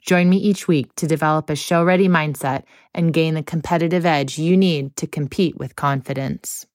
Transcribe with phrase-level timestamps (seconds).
[0.00, 2.64] Join me each week to develop a show ready mindset
[2.94, 6.66] and gain the competitive edge you need to compete with confidence.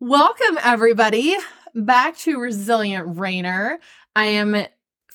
[0.00, 1.36] Welcome, everybody,
[1.74, 3.78] back to Resilient Reiner.
[4.14, 4.64] I am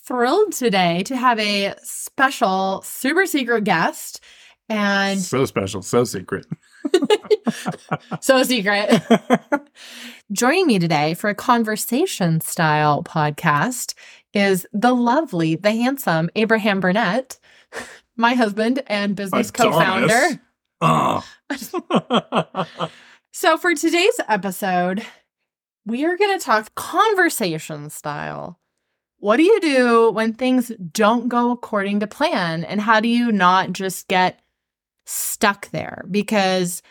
[0.05, 4.21] thrilled today to have a special, super secret guest.
[4.67, 6.45] And so special, so secret.
[8.21, 9.01] so secret.
[10.31, 13.93] Joining me today for a conversation style podcast
[14.33, 17.37] is the lovely, the handsome Abraham Burnett,
[18.17, 20.41] my husband and business co founder.
[20.81, 21.25] Oh.
[23.31, 25.05] so, for today's episode,
[25.85, 28.59] we are going to talk conversation style.
[29.17, 32.65] What do you do when things don't go according to plan?
[32.65, 34.41] And how do you not just get
[35.05, 36.03] stuck there?
[36.11, 36.81] Because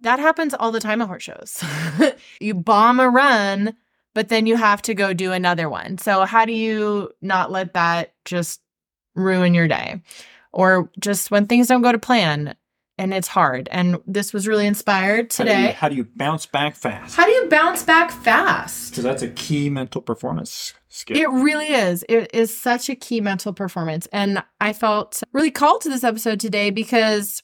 [0.00, 1.62] that happens all the time at horse shows.
[2.40, 3.76] you bomb a run
[4.16, 5.98] but then you have to go do another one.
[5.98, 8.62] So, how do you not let that just
[9.14, 10.00] ruin your day?
[10.54, 12.56] Or just when things don't go to plan
[12.96, 13.68] and it's hard.
[13.70, 15.52] And this was really inspired today.
[15.52, 17.14] How do you, how do you bounce back fast?
[17.14, 18.92] How do you bounce back fast?
[18.92, 21.18] Because that's a key mental performance skill.
[21.18, 22.02] It really is.
[22.08, 24.08] It is such a key mental performance.
[24.14, 27.42] And I felt really called to this episode today because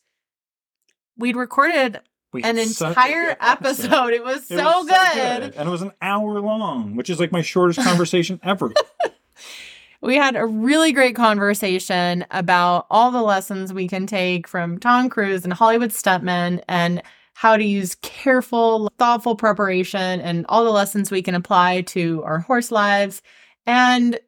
[1.18, 2.00] we'd recorded
[2.32, 4.12] we an entire episode.
[4.14, 4.96] It was, it so, was good.
[4.96, 5.54] so, good.
[5.54, 8.72] And it was an hour long, which is like my shortest conversation ever.
[10.04, 15.08] We had a really great conversation about all the lessons we can take from Tom
[15.08, 21.12] Cruise and Hollywood stuntmen and how to use careful, thoughtful preparation and all the lessons
[21.12, 23.22] we can apply to our horse lives.
[23.64, 24.18] And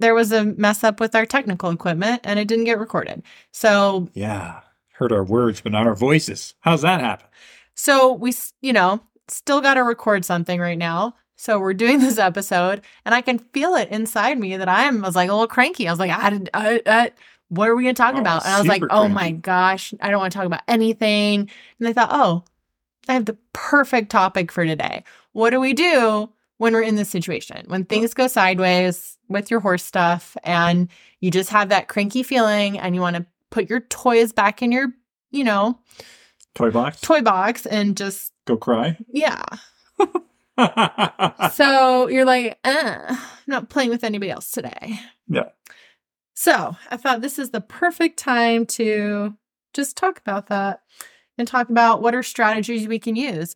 [0.00, 3.22] there was a mess up with our technical equipment and it didn't get recorded.
[3.52, 4.60] So, yeah
[4.92, 6.54] heard our words, but not our voices.
[6.60, 7.26] How's that happen?
[7.74, 11.14] So we, you know, still got to record something right now.
[11.36, 15.04] So we're doing this episode, and I can feel it inside me that I am.
[15.04, 15.88] I was like a little cranky.
[15.88, 17.12] I was like, I, I, I
[17.48, 18.44] what are we going to talk oh, about?
[18.44, 21.50] And I was like, oh my gosh, I don't want to talk about anything.
[21.78, 22.44] And I thought, oh,
[23.08, 25.04] I have the perfect topic for today.
[25.32, 27.64] What do we do when we're in this situation?
[27.66, 30.88] When things go sideways with your horse stuff and
[31.20, 34.72] you just have that cranky feeling and you want to put your toys back in
[34.72, 34.88] your,
[35.30, 35.78] you know,
[36.56, 37.00] toy box.
[37.00, 38.98] Toy box and just go cry.
[39.12, 39.44] Yeah.
[41.52, 44.98] so you're like, uh, I'm not playing with anybody else today.
[45.28, 45.50] Yeah.
[46.34, 49.34] So I thought this is the perfect time to
[49.74, 50.82] just talk about that
[51.38, 53.54] and talk about what are strategies we can use.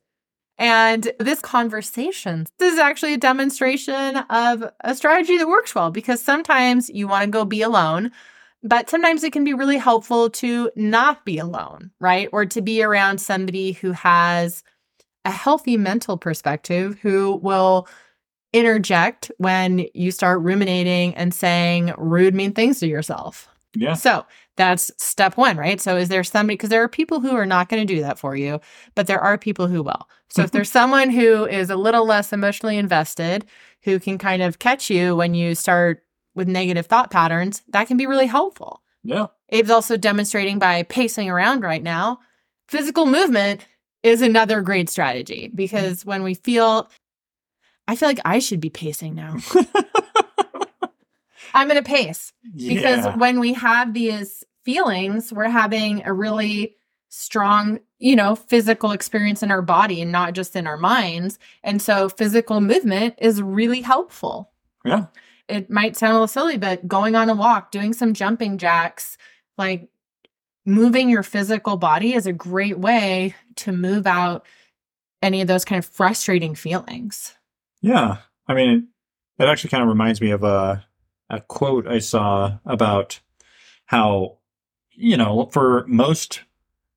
[0.58, 6.22] And this conversation, this is actually a demonstration of a strategy that works well because
[6.22, 8.10] sometimes you want to go be alone
[8.69, 12.28] but sometimes it can be really helpful to not be alone, right?
[12.32, 14.62] Or to be around somebody who has
[15.25, 17.88] a healthy mental perspective who will
[18.53, 23.49] interject when you start ruminating and saying rude, mean things to yourself.
[23.75, 23.94] Yeah.
[23.94, 24.25] So
[24.56, 25.81] that's step one, right?
[25.81, 28.19] So is there somebody, because there are people who are not going to do that
[28.19, 28.59] for you,
[28.94, 30.09] but there are people who will.
[30.31, 30.56] So if mm-hmm.
[30.56, 33.44] there's someone who is a little less emotionally invested,
[33.83, 36.03] who can kind of catch you when you start
[36.36, 38.82] with negative thought patterns, that can be really helpful.
[39.02, 39.26] Yeah.
[39.50, 42.20] Abe's also demonstrating by pacing around right now.
[42.69, 43.66] Physical movement
[44.02, 46.91] is another great strategy because when we feel,
[47.88, 49.36] I feel like I should be pacing now.
[51.54, 53.16] I'm going to pace because yeah.
[53.16, 56.76] when we have these feelings, we're having a really
[57.08, 61.38] strong, you know, physical experience in our body and not just in our minds.
[61.62, 64.50] And so physical movement is really helpful.
[64.84, 65.06] Yeah
[65.48, 69.16] it might sound a little silly, but going on a walk, doing some jumping jacks,
[69.56, 69.88] like
[70.65, 74.44] moving your physical body is a great way to move out
[75.22, 77.34] any of those kind of frustrating feelings.
[77.80, 78.18] Yeah.
[78.48, 78.88] I mean,
[79.38, 80.84] it, actually kind of reminds me of a,
[81.30, 83.21] a quote I saw about
[83.86, 84.38] how,
[84.91, 86.42] you know, for most,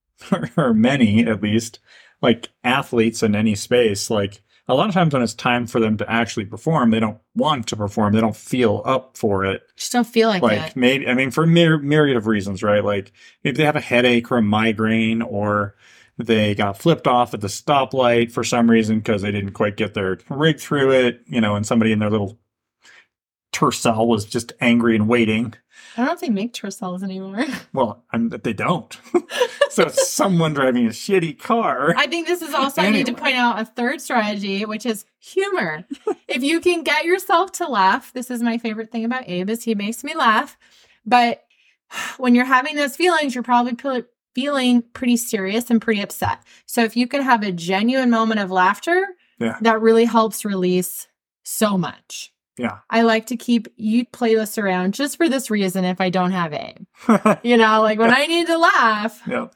[0.58, 1.80] or many at least,
[2.22, 5.98] like athletes in any space, like a lot of times when it's time for them
[5.98, 8.14] to actually perform, they don't want to perform.
[8.14, 9.64] They don't feel up for it.
[9.76, 12.84] Just don't feel like, like maybe I mean for myriad of reasons, right?
[12.84, 13.12] Like
[13.44, 15.76] maybe they have a headache or a migraine, or
[16.20, 19.96] they got flipped off at the stoplight for some reason because they didn't quite get
[19.96, 22.38] their rig through it, you know, and somebody in their little
[23.60, 25.54] tercel was just angry and waiting.
[25.96, 27.46] I don't know if they make Tercels anymore.
[27.74, 28.98] Well, I'm, they don't.
[29.70, 31.94] so it's someone driving a shitty car.
[31.96, 35.06] I think this is also, I need to point out a third strategy, which is
[35.20, 35.86] humor.
[36.28, 39.64] if you can get yourself to laugh, this is my favorite thing about Abe is
[39.64, 40.58] he makes me laugh.
[41.06, 41.44] But
[42.18, 44.04] when you're having those feelings, you're probably pe-
[44.36, 46.40] feeling pretty serious and pretty upset.
[46.66, 49.08] So if you can have a genuine moment of laughter,
[49.40, 49.58] Yeah.
[49.62, 51.08] that really helps release
[51.44, 52.32] so much.
[52.60, 52.80] Yeah.
[52.90, 56.54] I like to keep youth playlists around just for this reason if I don't have
[56.54, 56.86] Abe.
[57.44, 59.48] You know, like when I need to laugh, yeah.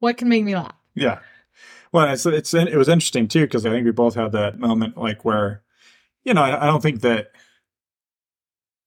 [0.00, 0.74] what can make me laugh?
[0.94, 1.20] Yeah.
[1.92, 4.96] Well, it's, it's it was interesting too because I think we both had that moment
[4.96, 5.62] like where,
[6.24, 7.28] you know, I, I don't think that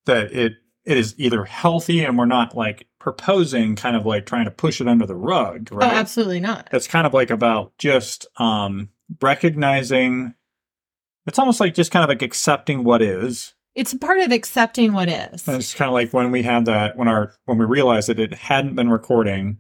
[0.06, 4.46] that it it is either healthy and we're not like proposing kind of like trying
[4.46, 5.92] to push it under the rug, right?
[5.92, 6.68] Oh, absolutely not.
[6.74, 8.90] It's kind of like about just um
[9.22, 10.34] recognizing.
[11.28, 13.54] It's almost like just kind of like accepting what is.
[13.76, 15.48] It's part of accepting what is.
[15.48, 18.20] And it's kind of like when we had that when our when we realized that
[18.20, 19.60] it hadn't been recording,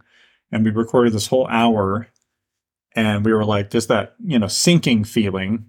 [0.51, 2.07] and we recorded this whole hour,
[2.95, 5.65] and we were like just that you know sinking feeling,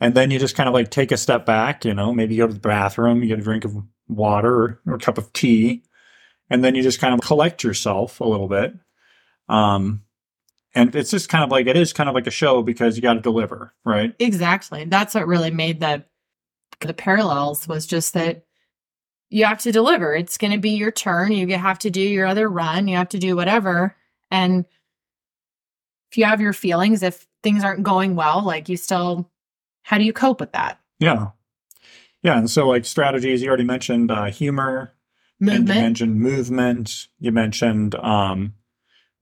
[0.00, 2.42] and then you just kind of like take a step back, you know, maybe you
[2.42, 3.76] go to the bathroom, you get a drink of
[4.08, 5.82] water or, or a cup of tea,
[6.50, 8.74] and then you just kind of collect yourself a little bit.
[9.48, 10.02] Um,
[10.76, 13.02] and it's just kind of like it is kind of like a show because you
[13.02, 14.14] got to deliver, right?
[14.18, 14.84] Exactly.
[14.84, 16.04] That's what really made the
[16.80, 18.44] the parallels was just that
[19.30, 20.14] you have to deliver.
[20.14, 21.32] It's going to be your turn.
[21.32, 22.86] You have to do your other run.
[22.86, 23.96] You have to do whatever.
[24.30, 24.66] And
[26.10, 29.30] if you have your feelings, if things aren't going well, like you still,
[29.82, 30.78] how do you cope with that?
[31.00, 31.30] Yeah,
[32.22, 32.38] yeah.
[32.38, 34.92] And so like strategies, you already mentioned uh, humor,
[35.40, 37.08] And you mentioned movement.
[37.18, 38.54] You mentioned um,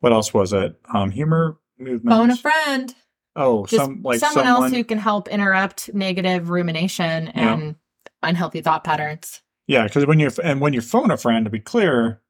[0.04, 0.78] what else was it?
[0.92, 2.08] Um, humor, movement.
[2.14, 2.94] Phone a friend.
[3.36, 4.62] Oh, Just some like someone, someone.
[4.64, 7.54] else who can help interrupt negative rumination Yeah.
[7.54, 7.74] and
[8.22, 9.40] unhealthy thought patterns.
[9.66, 12.20] yeah, because when you and when you phone a friend, to be clear,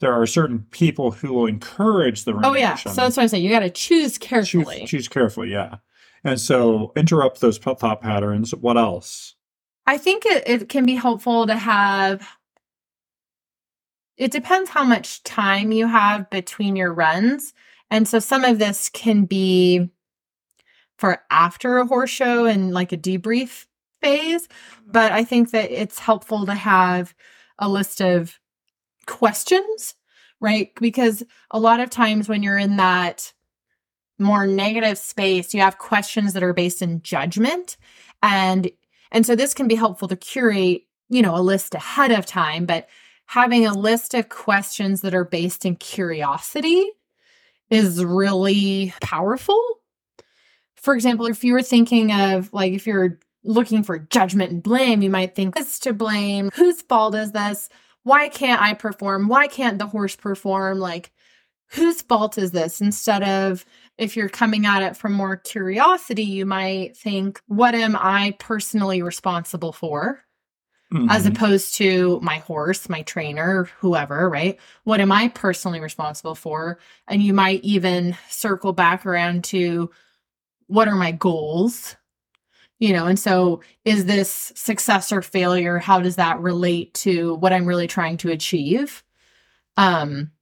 [0.00, 2.74] there are certain people who will encourage the Oh yeah.
[2.74, 3.44] So that's what I'm saying.
[3.44, 4.86] You got to choose choose, carefully.
[4.86, 5.52] choose carefully.
[5.52, 5.76] Yeah,
[6.24, 8.52] and so interrupt those thought patterns.
[8.54, 9.36] What else?
[9.86, 12.26] I think it, it can be helpful to have.
[14.20, 17.54] It depends how much time you have between your runs.
[17.90, 19.88] And so some of this can be
[20.98, 23.64] for after a horse show and like a debrief
[24.02, 24.46] phase.
[24.86, 27.14] But I think that it's helpful to have
[27.58, 28.38] a list of
[29.06, 29.94] questions,
[30.38, 30.70] right?
[30.78, 33.32] Because a lot of times when you're in that
[34.18, 37.78] more negative space, you have questions that are based in judgment.
[38.22, 38.70] And
[39.10, 42.66] and so this can be helpful to curate, you know, a list ahead of time,
[42.66, 42.86] but
[43.30, 46.84] having a list of questions that are based in curiosity
[47.70, 49.62] is really powerful.
[50.74, 55.00] For example, if you were thinking of like if you're looking for judgment and blame,
[55.00, 57.68] you might think this to blame, whose fault is this?
[58.02, 59.28] Why can't I perform?
[59.28, 60.80] Why can't the horse perform?
[60.80, 61.12] Like
[61.68, 63.64] whose fault is this instead of
[63.96, 69.02] if you're coming at it from more curiosity, you might think, what am I personally
[69.02, 70.24] responsible for?
[71.08, 71.28] As Mhm.
[71.28, 74.58] opposed to my horse, my trainer, whoever, right?
[74.84, 76.80] What am I personally responsible for?
[77.06, 79.90] And you might even circle back around to
[80.66, 81.96] what are my goals?
[82.80, 85.78] You know, and so is this success or failure?
[85.78, 89.04] How does that relate to what I'm really trying to achieve?
[89.76, 90.32] Um,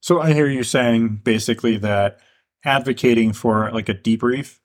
[0.00, 2.20] so I hear you saying basically that
[2.64, 4.58] advocating for like a debrief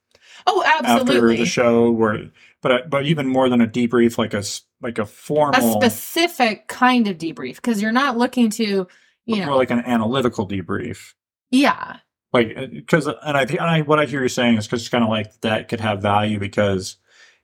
[0.47, 1.37] oh, after absolutely.
[1.37, 2.29] the show where
[2.61, 4.43] but but even more than a debrief like a
[4.81, 8.87] like a formal, a specific kind of debrief because you're not looking to
[9.25, 11.13] you more know like an analytical debrief.
[11.51, 11.97] Yeah.
[12.33, 14.81] Like uh, because uh, and i think I, what i hear you saying is because
[14.81, 16.97] it's kind of like that could have value because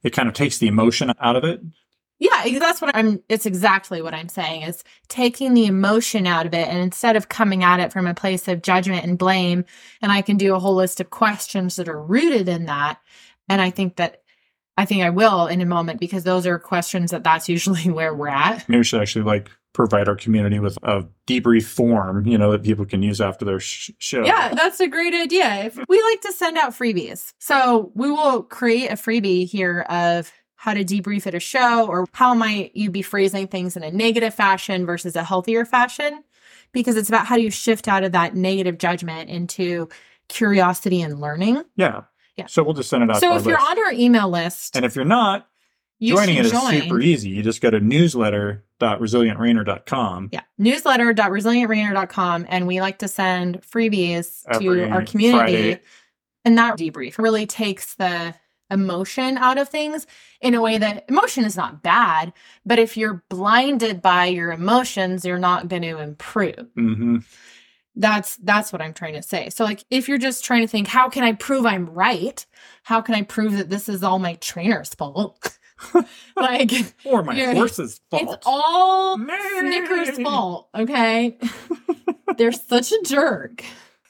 [0.04, 1.62] it kind of takes the emotion out of it.
[2.20, 6.54] Yeah that's what i'm it's exactly what i'm saying is taking the emotion out of
[6.54, 9.66] it and instead of coming at it from a place of judgment and blame
[10.02, 13.00] and i can do a whole list of questions that are rooted in that
[13.50, 14.22] and i think that
[14.78, 18.14] i think i will in a moment because those are questions that that's usually where
[18.14, 22.38] we're at maybe we should actually like provide our community with a debrief form you
[22.38, 25.64] know that people can use after their sh- show Yeah, that's a great idea.
[25.64, 27.32] If we like to send out freebies.
[27.40, 32.06] So we will create a freebie here of how to debrief at a show or
[32.12, 36.22] how might you be phrasing things in a negative fashion versus a healthier fashion
[36.74, 39.88] because it's about how do you shift out of that negative judgment into
[40.28, 41.64] curiosity and learning.
[41.76, 42.02] yeah
[42.42, 42.48] Yeah.
[42.48, 43.70] so we'll just send it out So if you're list.
[43.72, 45.48] on our email list, and if you're not
[46.00, 46.82] you joining it is join.
[46.82, 52.46] super easy you just go to newsletter.resilientreiner.com Yeah, newsletter.resilientreiner.com.
[52.50, 55.74] And we like to send freebies Every to our community.
[55.74, 55.80] Friday.
[56.46, 58.34] And that debrief really takes the
[58.72, 60.08] emotion out of things
[60.40, 62.32] in a way that emotion is not bad,
[62.66, 66.68] but if you're blinded by your emotions, you're not going to improve.
[66.76, 67.18] hmm
[67.96, 69.50] That's that's what I'm trying to say.
[69.50, 72.46] So like if you're just trying to think how can I prove I'm right?
[72.84, 75.58] How can I prove that this is all my trainer's fault?
[76.36, 76.72] like
[77.06, 78.24] Or my horse's fault.
[78.24, 79.38] it's all Nay.
[79.60, 81.38] Snickers' fault, okay?
[82.38, 83.64] They're such a jerk.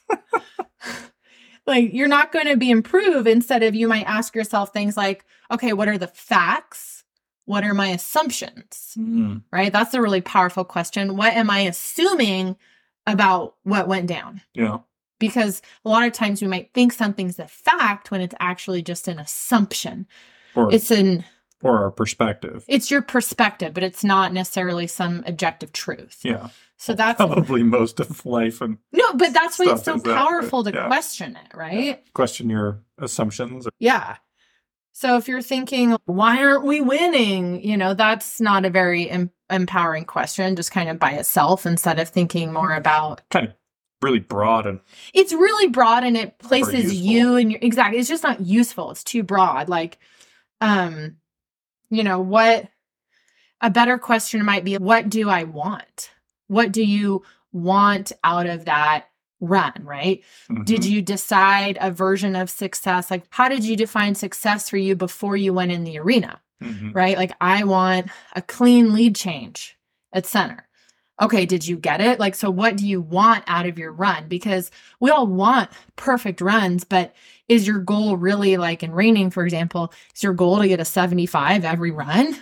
[1.66, 3.26] like, you're not going to be improved.
[3.26, 7.04] Instead of you might ask yourself things like, okay, what are the facts?
[7.44, 8.94] What are my assumptions?
[8.96, 9.72] Mm, Right?
[9.72, 11.16] That's a really powerful question.
[11.16, 12.56] What am I assuming
[13.06, 14.40] about what went down?
[14.54, 14.78] yeah.
[15.18, 19.06] Because a lot of times we might think something's a fact when it's actually just
[19.06, 20.08] an assumption.
[20.56, 21.24] Or It's an
[21.62, 22.64] or our perspective.
[22.66, 26.18] it's your perspective, but it's not necessarily some objective truth.
[26.24, 26.48] Yeah.
[26.76, 30.08] So that's Probably most of life and No, but that's why it's so is that,
[30.08, 32.02] but powerful to question it, right?
[32.14, 33.68] question your assumptions.
[33.78, 34.16] Yeah.
[34.90, 37.62] So if you're thinking, why aren't we winning?
[37.64, 39.08] You know, that's not a very
[39.52, 43.54] empowering question, just kind of by itself, instead of thinking more about Kind of
[44.00, 44.80] really broad and
[45.14, 48.00] it's really broad and it places you and your exactly.
[48.00, 48.90] It's just not useful.
[48.90, 49.68] It's too broad.
[49.68, 49.98] Like,
[50.60, 51.16] um,
[51.88, 52.68] you know, what
[53.60, 56.10] a better question might be what do I want?
[56.48, 59.06] What do you want out of that
[59.40, 60.22] run, right?
[60.64, 60.90] Did Mhm.
[60.90, 63.10] you decide a version of success?
[63.10, 66.94] Like, how did you define success for you before you went in the arena, Mhm.
[66.94, 67.16] right?
[67.16, 69.76] Like, I want a clean lead change
[70.12, 70.66] at center.
[71.20, 72.18] Okay, did you get it?
[72.18, 74.26] Like, so what do you want out of your run?
[74.28, 77.14] Because we all want perfect runs, but
[77.48, 80.84] is your goal really like in reining, for example, is your goal to get a
[80.84, 82.34] 75 every run?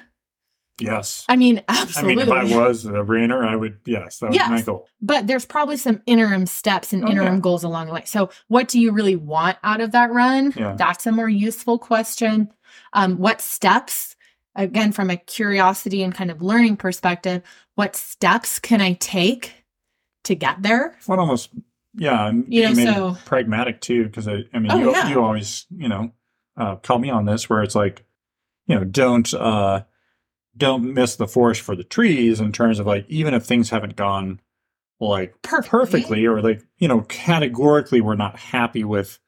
[0.80, 1.26] Yes.
[1.28, 2.22] I mean, absolutely.
[2.22, 4.88] I mean, if I was a runner, I would, yes, that was my goal.
[5.02, 7.40] but there's probably some interim steps and Oh, interim yeah.
[7.40, 8.04] goals along the way.
[8.06, 10.54] So, what do you really want out of that run?
[10.56, 10.76] Yeah.
[10.78, 12.48] That's a more useful question.
[12.92, 14.16] Um, what steps,
[14.54, 17.42] again, from a curiosity and kind of learning perspective,
[17.74, 19.52] what steps can I take
[20.24, 20.96] to get there?
[21.06, 21.50] What almost,
[21.94, 25.08] yeah, and You know, so- pragmatic too, because I, I mean, Oh, you, yeah.
[25.08, 26.12] you always, you know,
[26.56, 28.04] uh, call me on this where it's like,
[28.66, 29.84] you know, don't, uh,
[30.56, 33.96] don't miss the forest for the trees in terms of like, even if things haven't
[33.96, 34.40] gone
[35.00, 35.70] like Perfectly.
[36.02, 39.18] perfectly or like, you know, categorically we're not happy with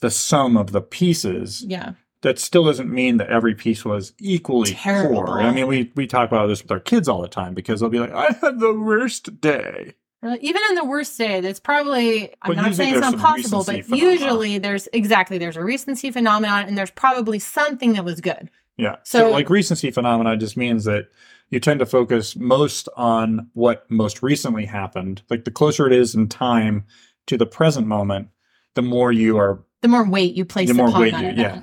[0.00, 1.64] the sum of the pieces.
[1.66, 1.92] Yeah.
[2.26, 5.22] That still doesn't mean that every piece was equally Terrible.
[5.24, 5.38] poor.
[5.40, 7.88] I mean, we we talk about this with our kids all the time because they'll
[7.88, 9.94] be like, "I had the worst day."
[10.40, 13.62] Even in the worst day, that's probably, I'm But not saying it's there's not possible,
[13.64, 14.10] but phenomena.
[14.10, 18.50] usually there's exactly, there's a recency phenomenon and there's probably something that was good.
[18.76, 18.96] Yeah.
[19.04, 21.10] So, So- like recency phenomena just means that
[21.50, 25.22] you tend to focus most on what most recently happened.
[25.30, 26.86] Like the closer it is in time
[27.26, 28.26] to the present moment,
[28.74, 29.62] the more you are.
[29.82, 31.62] The more weight you place The more upon weight that you- yeah.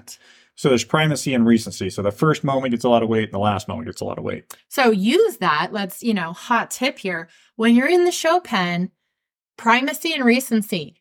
[0.55, 1.89] So there's primacy and recency.
[1.89, 4.05] So the first moment gets a lot of weight, and the last moment gets a
[4.05, 4.55] lot of weight.
[4.69, 5.69] So use that.
[5.71, 7.27] Let's, you know, hot tip here.
[7.55, 8.91] When you're in the show pen,
[9.57, 10.95] primacy and recency,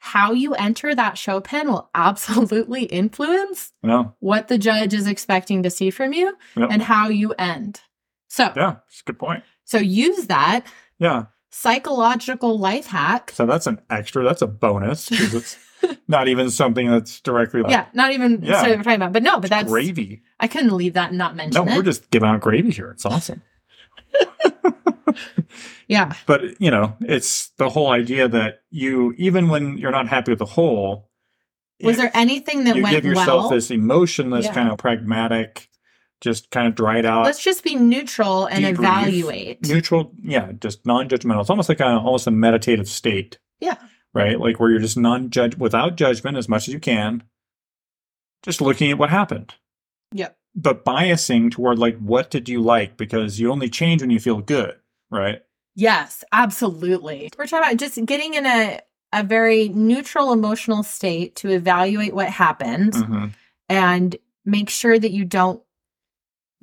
[0.00, 4.14] how you enter that show pen will absolutely influence know?
[4.20, 6.68] what the judge is expecting to see from you Yep.
[6.70, 7.80] and how you end.
[8.28, 9.42] So, Yeah, it's a good point.
[9.64, 10.66] so use that
[10.98, 11.24] Yeah.
[11.50, 13.32] psychological life hack.
[13.34, 14.22] So that's an extra.
[14.24, 15.56] That's a bonus it's
[16.08, 18.62] not even something that's directly like Yeah, not even Yeah.
[18.66, 20.22] we're talking about, but no, but that's gravy.
[20.40, 21.76] I couldn't leave that and not mention No, it.
[21.76, 22.90] we're just giving out gravy here.
[22.90, 23.42] It's awesome.
[25.88, 30.32] yeah, But you know, it's the whole idea that you, even when you're not happy
[30.32, 31.08] with the whole,
[31.82, 33.50] was there anything that you went give yourself well?
[33.50, 34.54] this emotionless, Yeah.
[34.54, 35.68] kind of pragmatic,
[36.20, 39.66] just kind of dried out, Let's just be neutral and debrief, evaluate.
[39.68, 40.12] neutral.
[40.22, 41.40] Yeah, just non-judgmental.
[41.40, 43.38] It's almost like a almost a meditative state.
[43.60, 43.76] Yeah.
[44.18, 47.22] Right, like where you're just non-judge without judgment as much as you can,
[48.42, 49.54] just looking at what happened.
[50.12, 50.36] Yep.
[50.54, 54.40] But biasing toward like what did you like because you only change when you feel
[54.40, 54.74] good,
[55.10, 55.42] right?
[55.76, 57.30] Yes, absolutely.
[57.38, 58.80] We're talking about just getting in a
[59.12, 63.30] a very neutral emotional state to evaluate what happened Mhm.
[63.70, 65.62] and make sure that you don't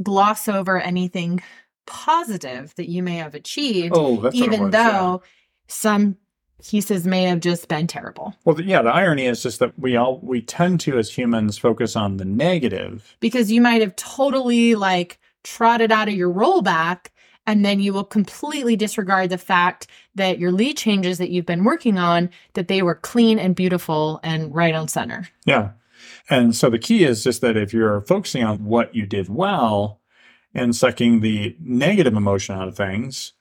[0.04, 1.42] gloss over anything
[1.88, 5.24] positive that you may have achieved, Oh, that's what it even though
[5.68, 6.18] some
[6.64, 8.36] pieces may have just been terrible.
[8.46, 11.96] Well, yeah, the irony is just that we all we tend to as humans focus
[11.96, 13.16] on the negative.
[13.20, 17.08] Because you might have totally like trotted out of your rollback
[17.48, 21.64] and then you will completely disregard the fact that your lead changes that you've been
[21.64, 25.30] working on that they were clean and beautiful and right on center.
[25.46, 25.72] Yeah.
[26.30, 30.02] And so the key is just that if you're focusing on what you did well
[30.54, 33.34] and sucking the negative emotion out of things,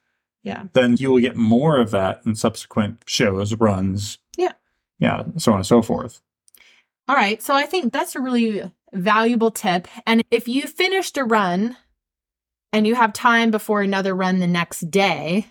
[0.44, 0.64] Yeah.
[0.74, 4.18] then you will get more of that in subsequent shows, runs.
[4.36, 4.52] Yeah.
[4.98, 6.20] Yeah, so on and so forth.
[7.08, 7.42] All right.
[7.42, 9.88] So I think that's a really valuable tip.
[10.06, 11.76] And if you finished a run
[12.72, 15.46] and you have time before another run the next day,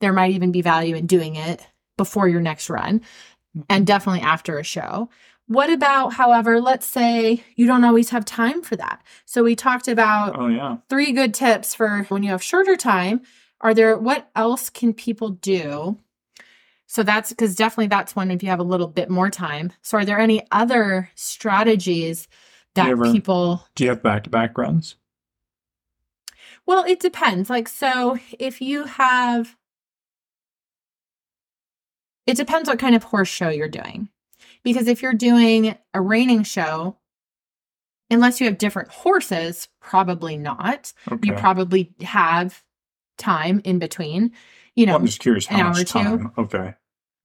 [0.00, 1.66] there might even be value in doing it
[1.96, 3.60] before your next run mm-hmm.
[3.68, 5.08] and definitely after a show.
[5.46, 9.02] What about, however, let's say you don't always have time for that.
[9.24, 10.76] So we talked about Oh yeah.
[10.88, 13.22] three good tips for when you have shorter time.
[13.60, 15.98] Are there, what else can people do?
[16.86, 19.72] So that's because definitely that's one if you have a little bit more time.
[19.82, 22.26] So are there any other strategies
[22.74, 24.96] that You ever- people, Do you have back to back runs?
[26.66, 27.50] well, it depends.
[27.50, 29.56] Like, so if you have,
[32.26, 34.08] it depends what kind of horse show you're doing.
[34.62, 36.96] Because if you're doing a reining show,
[38.10, 40.92] unless you have different horses, probably not.
[41.10, 41.28] Okay.
[41.28, 42.62] You probably have
[43.20, 44.32] time in between.
[44.74, 45.84] You know, Well, I'm just curious how much two.
[45.84, 46.32] time.
[46.36, 46.74] Okay.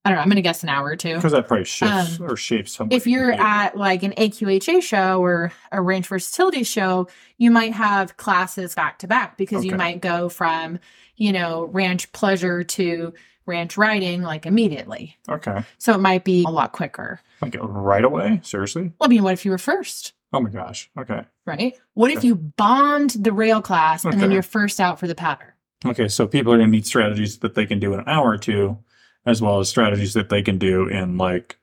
[0.04, 0.22] I don't know.
[0.22, 1.16] I'm going to guess an hour or two.
[1.16, 2.96] Because that probably shifts Um, or shapes something.
[2.96, 7.08] If you're at like an AQHA show or a ranch versatility show,
[7.40, 10.78] you might have classes back to back because you might go from,
[11.16, 13.14] you know, ranch pleasure to
[13.48, 15.18] ranch riding like immediately.
[15.28, 15.64] Okay.
[15.80, 17.20] So it might be a lot quicker.
[17.42, 18.42] Like right away?
[18.44, 18.92] Seriously?
[19.00, 20.14] Well, I mean, what if you were first?
[20.34, 20.88] Oh my gosh.
[21.00, 21.24] Okay.
[21.48, 21.74] Right?
[21.96, 25.48] What if you bombed the rail class and then you're first out for the pattern?
[25.86, 26.08] Okay.
[26.08, 28.38] So people are going to need strategies that they can do in an hour or
[28.38, 28.78] two,
[29.26, 31.58] as well as strategies that they can do in like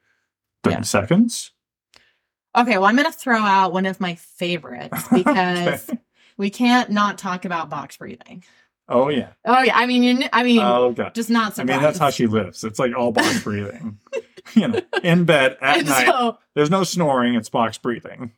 [0.65, 0.83] 30 Yeah.
[0.83, 1.51] seconds.
[2.55, 5.99] Okay, well, I'm going to throw out one of my favorites because Okay.
[6.37, 8.45] we can't not talk about box breathing.
[8.89, 9.29] Oh, yeah.
[9.47, 11.15] Oh yeah, I mean, you, I mean, Oh, God.
[11.15, 12.63] just not I mean, that's how she lives.
[12.63, 13.99] It's like all box breathing.
[14.55, 16.07] you know, in bed at And night.
[16.07, 17.35] so There's no snoring.
[17.37, 18.33] It's box breathing.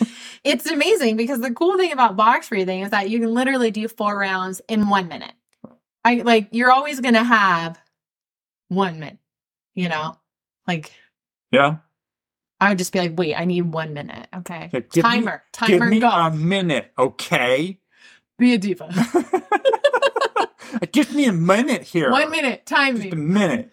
[0.44, 3.88] it's amazing because the cool thing about box breathing is that you can literally do
[3.88, 5.32] four rounds in one minute.
[6.04, 7.78] I like you're always going to have
[8.68, 9.18] one minute.
[9.74, 10.16] You know,
[10.66, 10.92] like
[11.50, 11.76] Yeah.
[12.60, 14.28] I would just be like, wait, I need one minute.
[14.34, 16.08] Okay, give me- timer, Give timer, me go.
[16.08, 17.78] a minute, okay?
[18.38, 18.88] be a diva.
[20.92, 22.10] Give me a minute here.
[22.10, 23.10] one minute, time Just me.
[23.12, 23.70] a minute.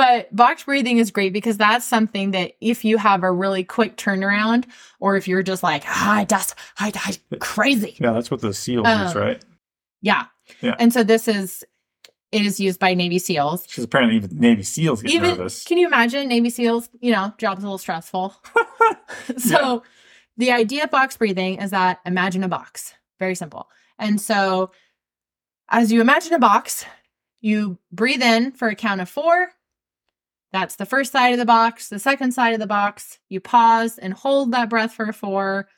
[0.00, 3.98] But box breathing is great because that's something that if you have a really quick
[3.98, 4.64] turnaround,
[4.98, 6.26] or if you're just like, ah, I,
[6.78, 7.98] I, crazy.
[8.00, 9.44] Yeah, that's what the seal Um, is, right?
[10.00, 10.24] Yeah.
[10.62, 10.74] Yeah.
[10.78, 11.66] And so this is,
[12.32, 13.66] it is used by Navy SEALs.
[13.66, 15.64] Because apparently even Navy SEALs get Even, nervous.
[15.64, 18.34] can you imagine Navy SEALs, you know, job's a little stressful.
[19.36, 19.82] so
[20.38, 22.94] the idea of box breathing is that imagine a box.
[23.18, 23.68] Very simple.
[23.98, 24.70] And so
[25.68, 26.86] as you imagine a box,
[27.42, 29.50] you breathe in for a count of four.
[30.52, 31.88] That's the first side of the box.
[31.88, 35.68] The second side of the box, you pause and hold that breath for a four.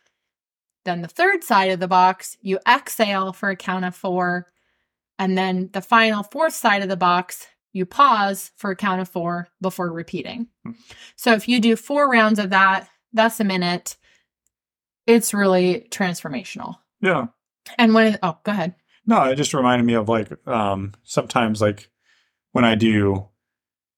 [0.85, 4.47] Then the third side of the box, you exhale for a count of four.
[5.19, 9.09] And then the final fourth side of the box, you pause for a count of
[9.09, 10.49] four before repeating.
[10.65, 10.73] Hmm.
[11.17, 13.97] So if you do four rounds of that, that's a minute.
[15.07, 16.77] It's really transformational.
[17.01, 17.27] Yeah.
[17.79, 18.75] And when, oh, go ahead.
[19.07, 21.91] No, it just reminded me of like um sometimes like
[22.53, 23.29] when I do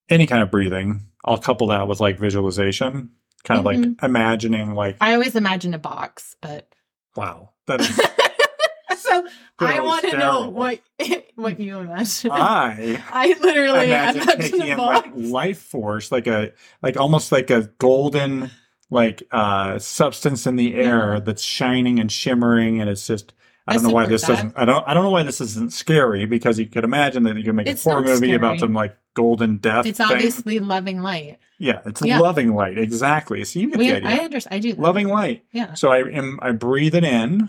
[0.08, 3.10] any kind of breathing, I'll couple that with like visualization.
[3.44, 3.84] Kind of Mhm.
[3.98, 6.68] like imagining like I always imagine a box, but
[7.16, 7.50] wow.
[7.66, 7.88] That is
[8.98, 9.26] so
[9.58, 10.80] I want to know what
[11.34, 12.30] what you imagine.
[12.30, 15.06] I I literally imagine imagine, taking a in box.
[15.06, 18.50] like life force, like a like almost like a golden
[18.90, 23.32] like uh substance in the air that's shining and shimmering and it's just
[23.66, 24.28] I I don't know why this that.
[24.28, 27.36] doesn't I don't I don't know why this isn't scary because you could imagine that
[27.36, 30.06] you could make It's a horror movie about some like golden death It's thing.
[30.10, 31.38] obviously loving light.
[31.58, 32.18] yeah, it's Yeah.
[32.18, 32.76] loving light.
[32.78, 33.42] Exactly.
[33.44, 34.54] So you get We, the I understand.
[34.54, 34.74] I do.
[34.74, 35.44] loving light.
[35.52, 35.74] Yeah.
[35.74, 37.48] So I am I breathe it in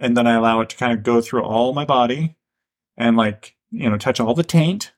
[0.00, 2.36] and then I allow it to kind of go through all my body
[2.96, 4.92] and like, you know, touch all the taint.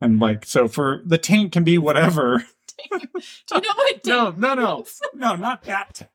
[0.00, 2.38] And like so for the taint can be whatever.
[2.78, 4.02] do you know what?
[4.02, 4.84] Taint No, no, no.
[5.14, 6.10] No, not that.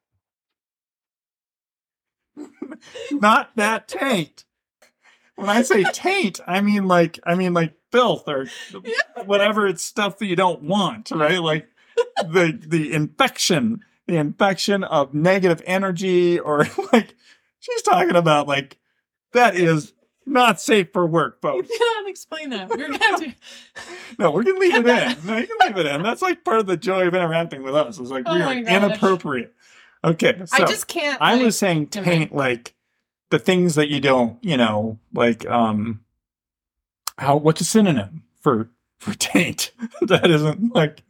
[3.12, 4.46] not that taint.
[5.36, 8.48] When I say taint, I mean like I mean like filth or
[9.26, 11.42] whatever it's stuff that you don't want, right?
[11.42, 11.68] Like
[12.18, 17.16] the the infection, the infection of negative energy or like
[17.60, 18.78] she's talking about like
[19.34, 19.94] that is
[20.26, 21.70] not safe for work, folks.
[21.70, 22.70] You gotta explain that.
[22.70, 23.34] We're gonna have to.
[24.18, 25.18] No, we're gonna leave it in.
[25.28, 26.02] No, you can leave it in.
[26.02, 28.00] That's like part of the joy of interacting with us.
[28.00, 28.74] It's like Oh we are gosh.
[28.74, 29.54] inappropriate.
[30.06, 31.20] Okay, so I just can't.
[31.22, 32.76] I like- was saying taint like
[33.32, 36.02] the things that you don't, you know, like um
[37.18, 39.72] how what's a synonym for for taint?
[40.02, 41.02] that isn't like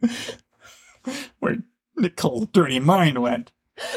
[1.40, 1.58] where
[1.96, 3.52] Nicole's dirty mind went.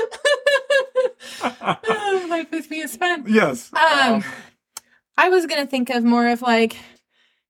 [1.42, 3.24] Life with me is fun.
[3.28, 3.72] yes.
[3.74, 4.24] Um,
[5.18, 6.78] I was gonna think of more of like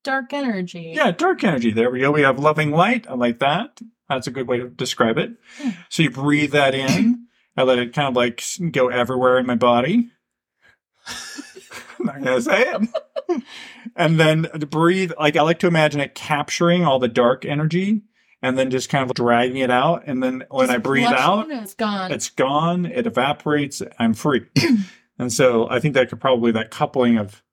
[0.04, 0.94] dark energy.
[0.96, 1.72] yeah, dark energy.
[1.72, 2.12] There we go.
[2.12, 3.08] We have loving light.
[3.10, 3.80] I like that.
[4.08, 5.32] That's a good way to describe it.
[5.58, 5.70] Hmm.
[5.90, 7.26] So you breathe that in.
[7.60, 8.42] I let it kind of like
[8.72, 10.10] go everywhere in my body.
[12.00, 13.44] I'm not gonna say it.
[13.98, 18.02] and then to breathe, like I like to imagine it capturing all the dark energy
[18.42, 20.04] and then just kind of dragging it out.
[20.08, 22.12] And then when Just I breathe out, it's gone.
[22.14, 24.46] it's gone it evaporates i'm free
[25.20, 27.44] and so i think that could probably that coupling of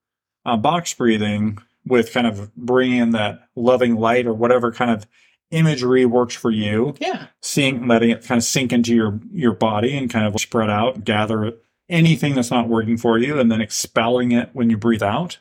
[0.45, 5.05] uh, box breathing with kind of bringing in that loving light or whatever kind of
[5.51, 7.27] imagery works for you yeah.
[7.41, 11.03] seeing letting it kind of sink into your your body and kind of spread out
[11.05, 11.53] gather
[11.89, 15.39] anything that's not working for you and then expelling it when you breathe out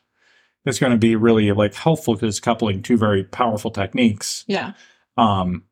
[0.64, 4.73] it's going to be really like helpful because it's coupling two very powerful techniques Yeah.
[5.16, 5.64] um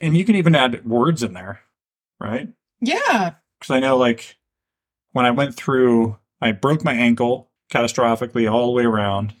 [0.00, 1.60] and you can even add words in there
[2.20, 2.48] right
[2.80, 3.34] Yeah.
[3.58, 4.36] because I know like
[5.12, 9.34] when I went through, I broke my ankle catastrophically all the way around,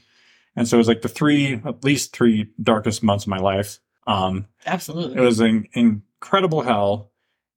[0.56, 3.78] and so it was like the three, at least three darkest months of my life.
[4.10, 5.16] Um, Absolutely.
[5.16, 7.10] it was an incredible hell,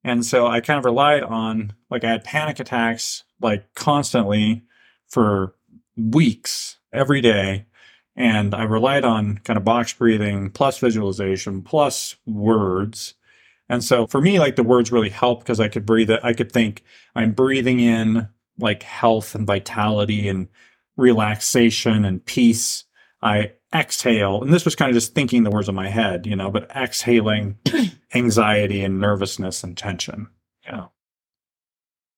[0.04, 4.64] and so I kind of relied on like I had panic attacks like constantly
[5.08, 5.56] for
[5.96, 7.66] weeks every day.
[8.16, 13.16] And I relied on kind of box breathing plus visualization plus words.
[13.70, 16.20] And so for me, like the words really help because I could breathe it.
[16.24, 16.84] I could think
[17.16, 18.28] I'm breathing in
[18.60, 20.48] like health and vitality and
[20.96, 22.84] relaxation and peace.
[23.22, 26.36] I exhale, and this was kind of just thinking the words in my head, you
[26.36, 27.58] know, but exhaling
[28.14, 30.28] anxiety and nervousness and tension.
[30.66, 30.86] Yeah.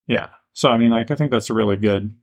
[0.06, 0.28] Yeah.
[0.52, 2.14] So, I mean, like, I think that's a really good,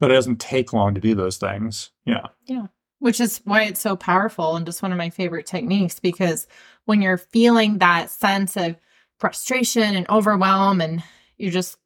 [0.00, 1.90] but it doesn't take long to do those things.
[2.04, 2.26] Yeah.
[2.46, 2.66] Yeah.
[3.00, 6.46] which is why it's so powerful and just one of my favorite techniques because
[6.84, 8.76] when you're feeling that sense of
[9.18, 11.02] frustration and overwhelm and
[11.36, 11.76] you just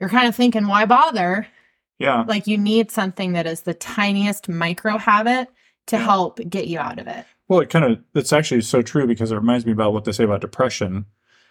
[0.00, 1.46] you're kind of thinking why bother
[1.98, 2.24] Yeah.
[2.26, 5.48] like you need something that is the tiniest micro habit
[5.88, 6.04] to Yeah.
[6.04, 9.30] help get you out of it Well, it kind of, it's actually so true because
[9.32, 11.06] it reminds me about what they say about depression.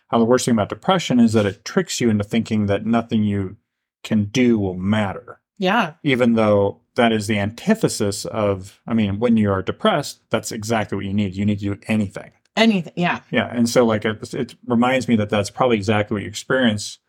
[0.09, 3.23] How the worst thing about depression is that it tricks you into thinking that nothing
[3.23, 3.57] you
[4.03, 5.41] can do will matter.
[5.57, 10.51] yeah even though that is the antithesis of, I mean, when you are depressed, that's
[10.51, 11.35] exactly what you need.
[11.35, 12.31] You need to do anything.
[12.55, 13.47] anything yeah Yeah.
[13.51, 16.99] And so, like, it, it reminds me that that's probably exactly what you experience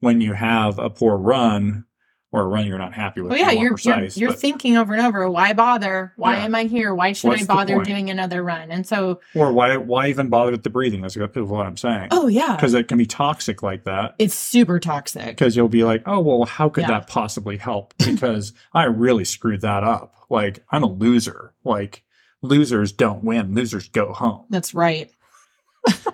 [0.00, 1.84] when you have a poor run
[2.30, 3.30] or a run you're not happy with.
[3.30, 6.12] well yeah to be more you're you're, you're but- thinking over and over why bother
[6.16, 6.44] why Yeah.
[6.44, 9.76] am i here why should What's i bother doing another run and so or why,
[9.78, 11.00] why even bother with the breathing?
[11.00, 12.08] That's what I'm saying.
[12.10, 14.14] oh yeah Because it can be toxic like that.
[14.18, 16.88] it's super toxic Because you'll be like, oh, well, how could Yeah.
[16.98, 17.94] that possibly help?
[18.04, 20.14] Because I really screwed that up.
[20.28, 21.54] Like, I'm a loser.
[21.64, 22.02] Like,
[22.42, 24.44] losers don't win, losers go home.
[24.50, 25.10] that's right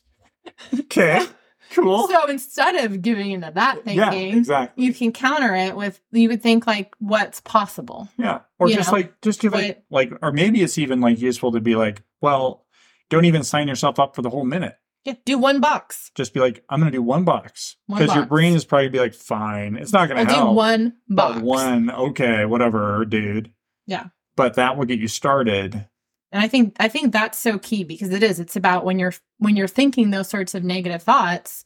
[0.81, 1.25] okay,
[1.73, 2.09] cool.
[2.09, 4.85] So instead of giving into that yeah, thinking, exactly.
[4.85, 8.09] you can counter it with you would think like what's possible.
[8.19, 11.53] Yeah, or just know, like just give it like, or maybe it's even like useful
[11.53, 12.67] to be like, well,
[13.11, 14.77] don't even sign yourself up for the whole minute.
[15.05, 16.13] Yeah, do one box.
[16.15, 19.01] Just be like, I'm going to do one box because your brain is probably be
[19.01, 20.51] like, fine, it's not going I'll to help.
[20.51, 21.43] do one but box.
[21.43, 23.53] one, okay, whatever, dude.
[23.87, 24.07] Yeah.
[24.37, 25.89] But that will get you started.
[26.33, 28.41] And I think I think that's so key because it is.
[28.41, 31.65] It's about when you're when you're thinking those sorts of negative thoughts,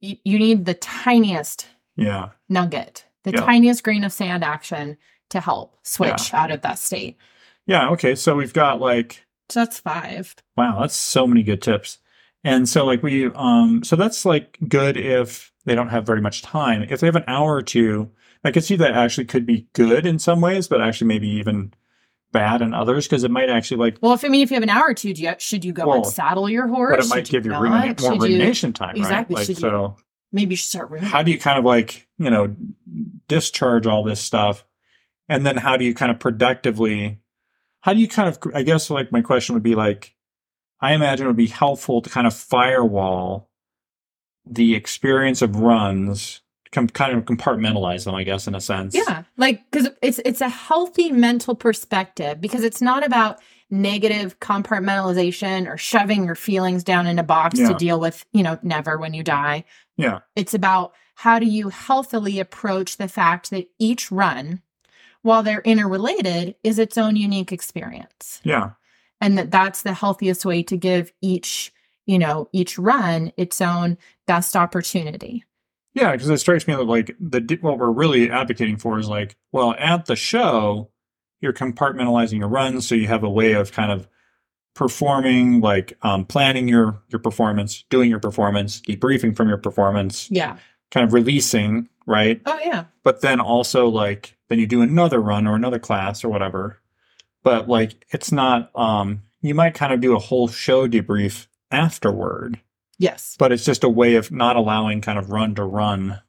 [0.00, 2.30] you, you need the tiniest Yeah.
[2.48, 3.40] nugget, the Yeah.
[3.44, 4.96] tiniest grain of sand action
[5.30, 7.16] to help switch out of that state.
[7.66, 7.90] Yeah.
[7.90, 8.14] Okay.
[8.16, 10.34] So we've got like So that's five.
[10.56, 11.98] Wow, that's so many good tips.
[12.42, 16.42] And so like we um so that's like good if they don't have very much
[16.42, 16.82] time.
[16.88, 18.10] If they have an hour or two,
[18.42, 21.74] I could see that actually could be good in some ways, but actually maybe even
[22.32, 24.62] bad in others because it might actually like Well, if I mean, if you have
[24.62, 26.96] an hour or two, do you, should you go Well, and saddle your horse?
[26.96, 27.62] but it might give you not?
[27.62, 29.38] rumin- more Should you- time, exactly, right?
[29.40, 29.96] Like should you- so
[30.32, 31.10] Maybe you should start ruminating.
[31.12, 32.54] how do you kind of like, you know,
[33.28, 34.64] discharge all this stuff?
[35.28, 37.20] And then how do you kind of productively
[37.80, 40.14] how do you kind of I guess like my question would be like
[40.80, 43.50] I imagine it would be helpful to kind of firewall
[44.46, 46.40] the experience of runs,
[46.72, 48.94] com- kind of compartmentalize them, I guess, in a sense.
[48.94, 55.68] Yeah, like because it's it's a healthy mental perspective because it's not about negative compartmentalization
[55.68, 57.68] or shoving your feelings down in a box Yeah.
[57.68, 59.64] to deal with you know never when you die.
[59.96, 60.20] Yeah.
[60.36, 64.62] It's about how do you healthily approach the fact that each run,
[65.22, 68.70] while they're interrelated, is its own unique experience, Yeah.
[69.20, 71.72] and that that's the healthiest way to give each
[72.06, 75.44] you know each run its own best opportunity.
[75.94, 76.12] Yeah.
[76.12, 79.74] Because it strikes me that like the what we're really advocating for is like, well,
[79.78, 80.90] at the show,
[81.40, 84.06] you're compartmentalizing your runs, so you have a way of kind of
[84.74, 90.56] performing, like um, planning your your performance, doing your performance, debriefing from your performance, Yeah.
[90.90, 92.40] kind of releasing, right?
[92.46, 92.84] Oh yeah.
[93.02, 96.78] but then also like then you do another run or another class or whatever.
[97.42, 102.60] But like, it's not, um, you might kind of do a whole show debrief afterward,
[103.00, 103.34] Yes.
[103.38, 106.20] but it's just a way of not allowing kind of run to run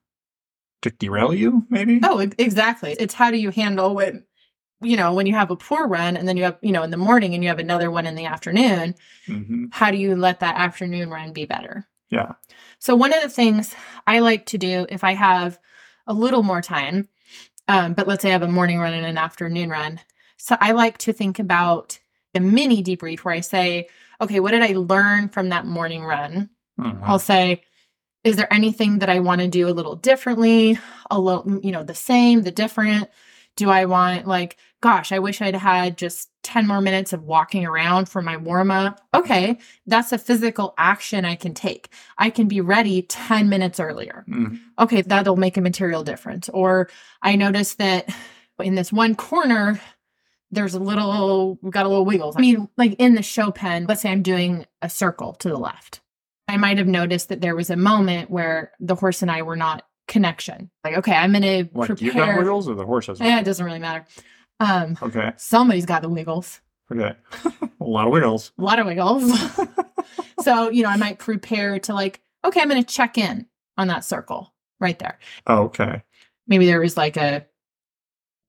[0.82, 2.00] to derail you, maybe?
[2.02, 2.96] Oh, exactly.
[2.98, 4.24] It's how do you handle when,
[4.82, 6.90] you know, when you have a poor run and then you have, you know, in
[6.90, 8.96] the morning and you have another one in the afternoon,
[9.28, 11.88] hmm how do you let that afternoon run be better?
[12.10, 12.34] Yeah.
[12.80, 13.76] So one of the things
[14.08, 15.60] I like to do if I have
[16.08, 17.10] a little more time,
[17.68, 20.00] um, but let's say I have a morning run and an afternoon run.
[20.38, 22.00] So I like to think about
[22.34, 23.88] a mini debrief where I say,
[24.22, 26.50] okay, what did I learn from that morning run?
[26.80, 27.00] Mhm.
[27.04, 27.62] I'll say,
[28.24, 30.80] is there anything that I want to do a little differently?
[31.12, 33.10] A little, you know, the same, the different?
[33.58, 37.66] Do I want, like, gosh, I wish I'd had just 10 more minutes of walking
[37.66, 39.02] around for my warm up?
[39.14, 41.90] Okay, that's a physical action I can take.
[42.18, 44.26] I can be ready 10 minutes earlier.
[44.30, 44.60] Mhm.
[44.80, 46.50] Okay, that'll make a material difference.
[46.50, 46.90] Or
[47.22, 48.10] I noticed that
[48.60, 49.82] in this one corner,
[50.52, 52.36] there's a little, got a little wiggles.
[52.38, 55.58] I mean, like in the show pen, let's say I'm doing a circle to the
[55.58, 56.02] left.
[56.52, 59.56] I might have noticed that there was a moment where the horse and I were
[59.56, 60.70] not connection.
[60.84, 62.06] Like, okay, I'm going to Like prepare.
[62.08, 64.06] you got wiggles or the horse has Yeah, it doesn't really matter.
[64.60, 65.32] Um, Okay.
[65.38, 66.60] somebody's got the wiggles.
[66.92, 67.16] Okay.
[67.80, 68.52] a lot of wiggles.
[68.60, 69.32] A lot of wiggles.
[70.42, 73.46] so, you know, I might prepare to like, okay, I'm going to check in
[73.78, 75.18] on that circle right there.
[75.48, 76.04] Oh, okay.
[76.48, 77.46] Maybe there was like a,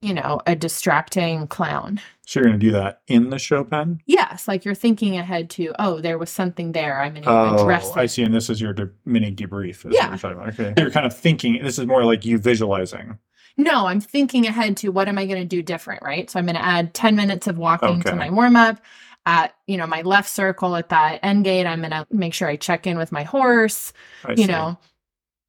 [0.03, 2.01] you know, a distracting clown.
[2.27, 4.01] So you're going to do that in the show pen?
[4.07, 7.01] Yes, like you're thinking ahead to, oh, there was something there.
[7.01, 8.23] I'm going to Oh, address I see.
[8.23, 9.87] And this is your de- mini debrief.
[9.87, 10.11] Is Yeah.
[10.11, 10.61] What you're talking about.
[10.61, 10.75] Okay.
[10.81, 13.19] You're kind of thinking, this is more like you visualizing.
[13.57, 16.29] No, I'm thinking ahead to what am I going to do different, right?
[16.31, 18.81] So I'm going to add 10 minutes of walking to my warm up.
[19.25, 22.49] At you know my left circle at that end gate, I'm going to make sure
[22.49, 23.93] I check in with my horse.
[24.25, 24.47] I you see.
[24.47, 24.77] know,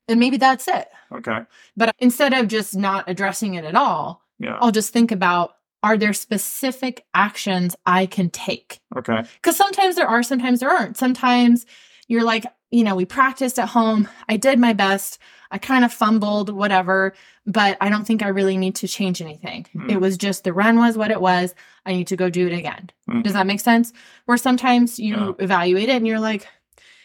[0.08, 0.88] and maybe that's it.
[1.12, 1.40] Okay.
[1.76, 4.58] But instead of just not addressing it at all, Yeah.
[4.60, 8.80] I'll just think about are there specific actions I can take?
[8.98, 9.24] Okay.
[9.36, 10.96] Because sometimes there are, sometimes there aren't.
[10.98, 11.66] Sometimes
[12.08, 14.08] you're like, you know, we practiced at home.
[14.30, 15.20] I did my best.
[15.52, 17.14] I kind of fumbled, whatever,
[17.46, 19.66] but I don't think I really need to change anything.
[19.74, 19.90] Hmm.
[19.90, 21.54] It was just the run was what it was.
[21.86, 22.90] I need to go do it again.
[23.08, 23.22] Hmm.
[23.22, 23.92] Does that make sense?
[24.26, 25.32] Where sometimes you Yeah.
[25.38, 26.48] evaluate it and you're like,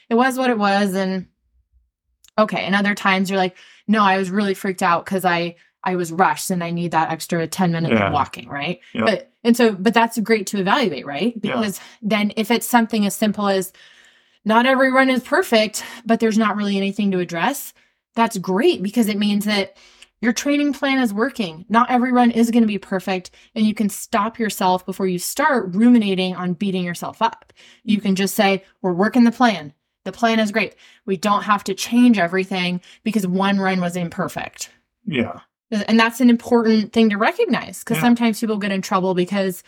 [0.08, 0.94] it was what it was.
[0.94, 1.26] And
[2.38, 2.60] okay.
[2.64, 3.56] And other times you're like,
[3.88, 7.10] no, I was really freaked out because I, I was rushed and I need that
[7.10, 8.08] extra 10 minutes Yeah.
[8.08, 8.80] of walking, right?
[8.94, 9.04] Yep.
[9.06, 11.34] But and so but that's great to evaluate, right?
[11.42, 11.56] Yeah.
[11.56, 13.72] Because then if it's something as simple as
[14.44, 17.74] not every run is perfect, but there's not really anything to address,
[18.14, 19.76] that's great because it means that
[20.20, 21.64] your training plan is working.
[21.68, 25.18] Not every run is going to be perfect, and you can stop yourself before you
[25.20, 27.52] start ruminating on beating yourself up.
[27.84, 29.74] You can just say, We're working the plan.
[30.04, 30.74] The plan is great.
[31.06, 34.70] We don't have to change everything because one run was imperfect.
[35.06, 35.40] Yeah.
[35.70, 38.02] And that's an important thing to recognize because Yeah.
[38.04, 39.62] sometimes people get in trouble because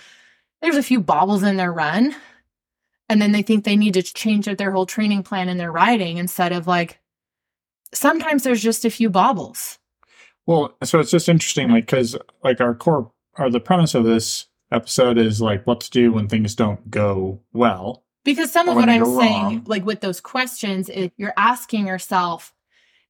[0.63, 2.15] there's a few bobbles in their run.
[3.09, 6.17] And then they think they need to change their whole training plan in their riding
[6.19, 7.01] instead of like,
[7.93, 9.79] sometimes there's just a few bobbles.
[10.47, 14.47] Well, so it's just interesting, like, because like our core or the premise of this
[14.73, 18.05] episode is like what to do when things don't go well.
[18.25, 19.65] Because some of what I'm saying, wrong.
[19.67, 22.55] like with those questions, you're asking yourself,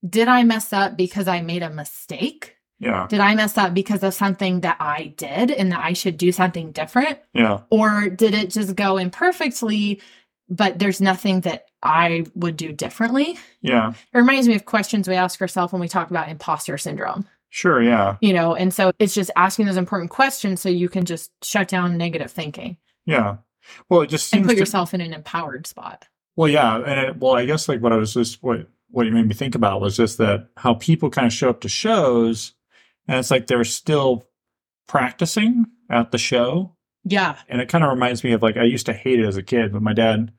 [0.09, 2.57] did I mess up because I made a mistake?
[2.80, 3.06] Yeah.
[3.08, 6.32] Did I mess up because of something that I did and that I should do
[6.32, 7.18] something different?
[7.34, 7.60] Yeah.
[7.70, 10.00] Or did it just go imperfectly,
[10.48, 13.38] but there's nothing that I would do differently?
[13.60, 13.90] Yeah.
[13.90, 17.82] It reminds me of questions we ask ourselves when we talk about imposter syndrome, Sure.
[17.82, 18.16] Yeah.
[18.20, 21.68] you know, and so it's just asking those important questions so you can just shut
[21.68, 23.36] down negative thinking Yeah.
[23.88, 26.06] Well, it just and put to, yourself in an empowered spot.
[26.36, 29.12] Well, yeah, and it, well, I guess like what I was just what what you
[29.12, 32.54] made me think about was just that how people kind of show up to shows,
[33.08, 34.26] and it's like they're still
[34.86, 37.36] practicing at the show, Yeah.
[37.48, 39.42] and it kind of reminds me of like I used to hate it as a
[39.42, 40.32] kid, but my dad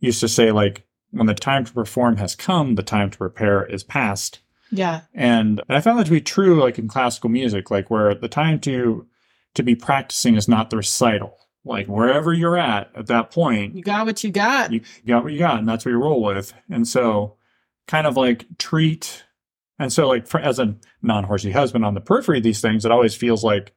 [0.00, 3.64] used to say like when the time to perform has come, the time to prepare
[3.64, 5.02] is past, Yeah.
[5.14, 8.28] and, and I found that to be true like in classical music, like where the
[8.28, 9.06] time to
[9.54, 13.82] to be practicing is not the recital, like wherever you're at at that point, You
[13.82, 14.72] got what you got.
[14.72, 17.36] you got what you got and that's what you roll with and so
[17.86, 19.24] kind of like treat
[19.82, 22.90] and so like for, as a non-horsey husband on the periphery of these things it
[22.90, 23.72] always feels like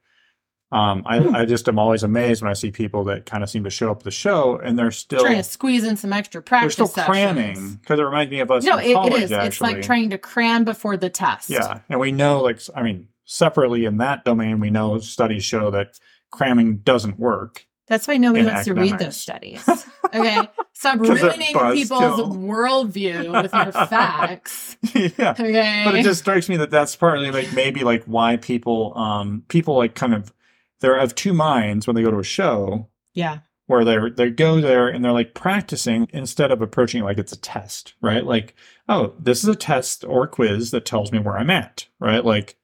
[0.72, 3.64] um I, I just am always amazed when i see people that kind of seem
[3.64, 6.76] to show up the show and they're still trying to squeeze in some extra practice.
[6.76, 9.30] they're still cramming because it reminds me of us No, it, it college, is.
[9.30, 11.50] It's like trying to cram before the test.
[11.50, 15.70] yeah and we know like i mean separately in that domain we know studies show
[15.70, 15.98] that
[16.30, 19.68] cramming doesn't work That's why nobody wants to read those studies.
[20.14, 20.40] Okay.
[20.72, 24.76] Stop ruining people's worldview with your facts.
[24.94, 25.32] yeah.
[25.32, 25.82] Okay.
[25.84, 29.76] But it just strikes me that that's partly like maybe like why people um people
[29.76, 30.32] like kind of
[30.78, 33.38] they're of two minds when they go to a show yeah.
[33.66, 37.32] where they they go there and they're like practicing instead of approaching it like it's
[37.32, 38.24] a test, right?
[38.24, 38.54] Like,
[38.88, 42.24] oh, this is a test or quiz that tells me where I'm at, right?
[42.24, 42.56] Like.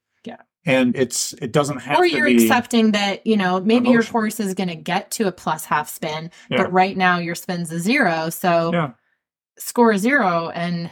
[0.64, 4.54] And it's it doesn't have Or you're accepting that, you know, maybe your horse is
[4.54, 6.58] going to get to a plus half spin, Yeah.
[6.58, 8.30] but right now your spin's a zero.
[8.30, 8.90] So yeah,
[9.58, 10.90] score a zero and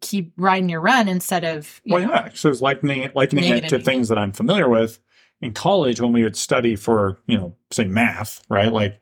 [0.00, 2.28] keep riding your run instead of, you well, know, yeah.
[2.34, 4.98] So it's likening it likening it to things that I'm familiar with
[5.40, 8.72] in college when we would study for you know say math, right?
[8.72, 9.00] Like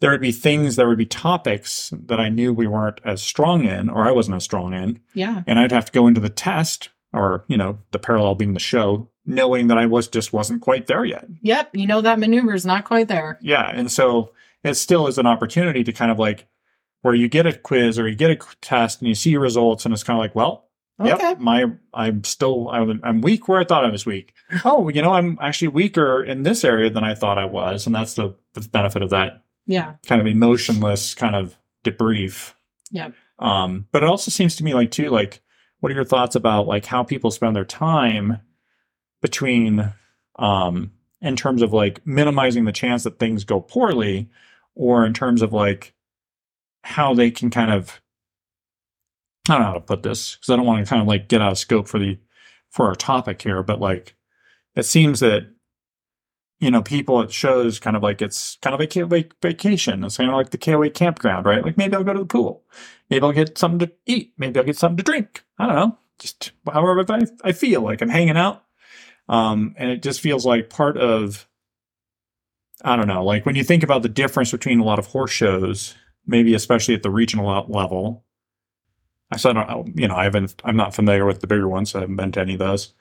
[0.00, 3.64] there would be things there would be topics that I knew we weren't as strong
[3.64, 5.42] in or I wasn't as strong in, yeah.
[5.46, 8.60] and I'd have to go into the test or you know the parallel being the
[8.60, 11.26] show knowing that I was just wasn't quite there yet.
[11.42, 11.70] Yep.
[11.74, 13.38] You know, that maneuver is not quite there.
[13.40, 14.32] Yeah, and so
[14.62, 16.46] it still is an opportunity to kind of like
[17.02, 19.84] where you get a quiz or you get a test and you see your results
[19.84, 20.62] and it's kind of like, well,
[21.00, 21.08] Okay.
[21.08, 24.32] yep, my I'm still I'm, I'm weak where I thought I was weak.
[24.64, 27.94] Oh, you know, I'm actually weaker in this area than I thought I was, and
[27.94, 29.94] that's the, the benefit of that Yeah.
[30.06, 32.54] kind of emotionless kind of debrief.
[32.92, 33.10] Yeah.
[33.40, 35.40] Um, but it also seems to me like too, like,
[35.80, 38.38] what are your thoughts about like how people spend their time
[39.24, 39.94] between,
[40.36, 44.28] um, in terms of like minimizing the chance that things go poorly,
[44.74, 45.94] or in terms of like
[46.82, 48.02] how they can kind of,
[49.48, 51.28] I don't know how to put this because I don't want to kind of like
[51.28, 52.18] get out of scope for the
[52.68, 54.14] for our topic here, but like
[54.76, 55.46] it seems that
[56.60, 60.04] you know, people at shows kind of like it's kind of a vacation.
[60.04, 61.64] It's kind of like the KOA campground, right?
[61.64, 62.62] Like maybe I'll go to the pool.
[63.10, 64.34] Maybe I'll get something to eat.
[64.38, 65.44] Maybe I'll get something to drink.
[65.58, 65.98] I don't know.
[66.18, 68.63] Just however I, I feel like I'm hanging out.
[69.28, 71.48] Um, and it just feels like part of,
[72.82, 75.30] I don't know, like when you think about the difference between a lot of horse
[75.30, 75.94] shows,
[76.26, 78.24] maybe especially at the regional level.
[79.30, 79.56] I said,
[79.94, 81.90] you know, I haven't, I'm not familiar with the bigger ones.
[81.90, 82.92] So I haven't been to any of those.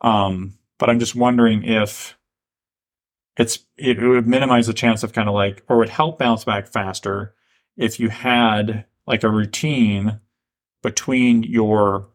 [0.00, 2.16] Um, but I'm just wondering if,
[3.38, 6.66] it's it would minimize the chance of kind of like or would help bounce back
[6.66, 7.34] faster
[7.78, 10.20] if you had like a routine
[10.82, 12.08] between your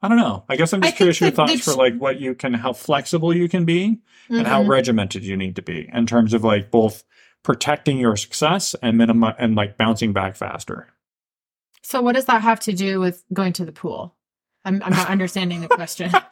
[0.00, 0.44] I don't know.
[0.48, 3.34] I guess I'm I just curious your thoughts for like what you can how flexible
[3.34, 4.68] you can be and how Mhm.
[4.68, 7.02] regimented you need to be in terms of like both
[7.42, 10.88] protecting your success and minima and like bouncing back faster.
[11.82, 14.14] So, what does that have to do with going to the pool?
[14.64, 16.10] I'm, I'm not understanding the question.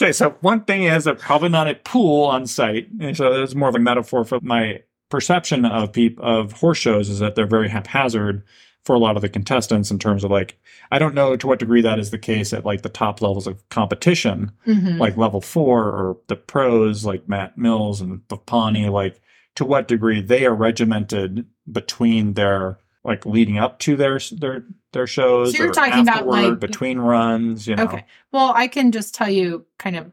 [0.00, 3.54] Okay, so one thing is that probably not a pool on site, and so it's
[3.54, 7.46] more of a metaphor for my perception of peop- of horse shows is that they're
[7.46, 8.42] very haphazard
[8.86, 10.56] for a lot of the contestants in terms of like
[10.92, 13.48] I don't know to what degree that is the case at like the top levels
[13.48, 14.98] of competition, Mhm.
[15.00, 19.20] like level four or the pros like Matt Mills and Pawnee, like
[19.56, 25.06] to what degree they are regimented between their like leading up to their their their
[25.08, 27.84] shows So you're talking about, like- between runs, you know.
[27.84, 28.04] Okay.
[28.32, 30.12] Well, I can just tell you kind of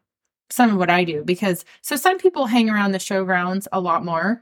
[0.50, 4.04] some of what I do because so some people hang around the showgrounds a lot
[4.04, 4.42] more.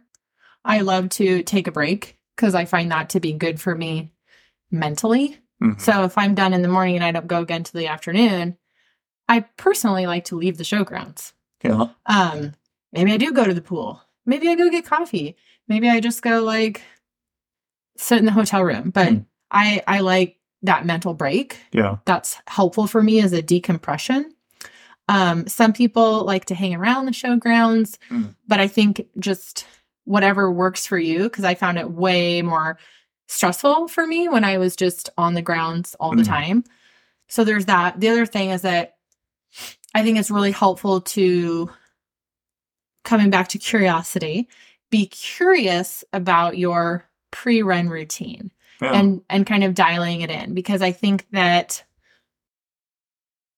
[0.63, 4.13] I love to take a break because I find that to be good for me
[4.71, 5.37] mentally.
[5.61, 5.79] Mhm.
[5.79, 8.57] So if I'm done in the morning and I don't go again to the afternoon,
[9.29, 11.33] I personally like to leave the showgrounds.
[11.63, 11.87] Yeah.
[12.07, 12.53] Um,
[12.91, 14.01] maybe I do go to the pool.
[14.25, 15.35] Maybe I go get coffee.
[15.67, 16.81] Maybe I just go like
[17.97, 18.89] sit in the hotel room.
[18.89, 19.17] But Hmm.
[19.51, 21.97] I I like that mental break Yeah.
[22.05, 24.33] that's helpful for me as a decompression.
[25.07, 28.35] Um, some people like to hang around the showgrounds, Mm.
[28.47, 29.65] but I think just
[30.05, 32.77] whatever works for you, because I found it way more
[33.31, 36.27] stressful for me when I was just on the grounds all the Mm.
[36.27, 36.63] time.
[37.29, 37.99] So there's that.
[37.99, 38.97] The other thing is that
[39.95, 41.69] I think it's really helpful to
[43.03, 44.47] coming back to curiosity,
[44.89, 48.91] be curious about your pre-run routine Yeah.
[48.93, 51.83] and and kind of dialing it in because I think that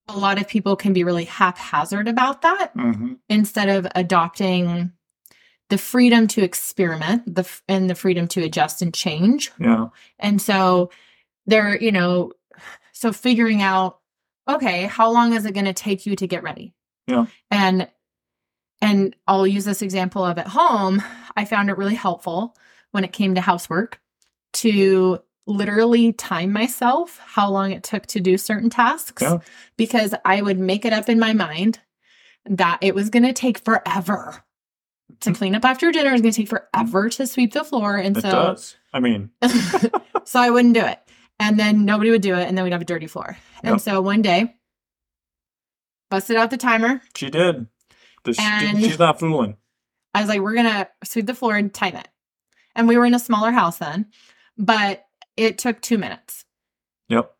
[0.07, 3.17] a lot of people can be really haphazard about that Mhm.
[3.29, 4.91] instead of adopting
[5.69, 9.87] the freedom to experiment the and the freedom to adjust and change Yeah.
[10.19, 10.91] and so
[11.45, 12.31] they're you know
[12.91, 13.99] so figuring out
[14.47, 16.73] okay how long is it going to take you to get ready
[17.07, 17.25] Yeah.
[17.49, 17.87] and
[18.81, 21.01] and i'll use this example of at home
[21.35, 22.55] i found it really helpful
[22.91, 23.99] when it came to housework
[24.53, 29.39] to literally time myself how long it took to do certain tasks Yeah.
[29.77, 31.79] because i would make it up in my mind
[32.45, 34.43] that it was going to take forever
[35.21, 35.37] to mm-hmm.
[35.37, 38.21] clean up after dinner was going to take forever to sweep the floor and It
[38.21, 38.75] so does.
[38.93, 39.29] I mean,
[40.25, 40.99] so I wouldn't do it.
[41.39, 43.37] And then nobody would do it, and then we'd have a dirty floor.
[43.63, 43.81] And Yep.
[43.81, 44.55] so one day,
[46.09, 47.01] busted out the timer.
[47.15, 47.67] she did.
[48.39, 49.57] And- she's not fooling.
[50.13, 52.07] I was like, we're gonna sweep the floor and time it.
[52.75, 54.07] And we were in a smaller house then,
[54.57, 55.05] but
[55.35, 56.45] it took two minutes.
[57.09, 57.33] Yep.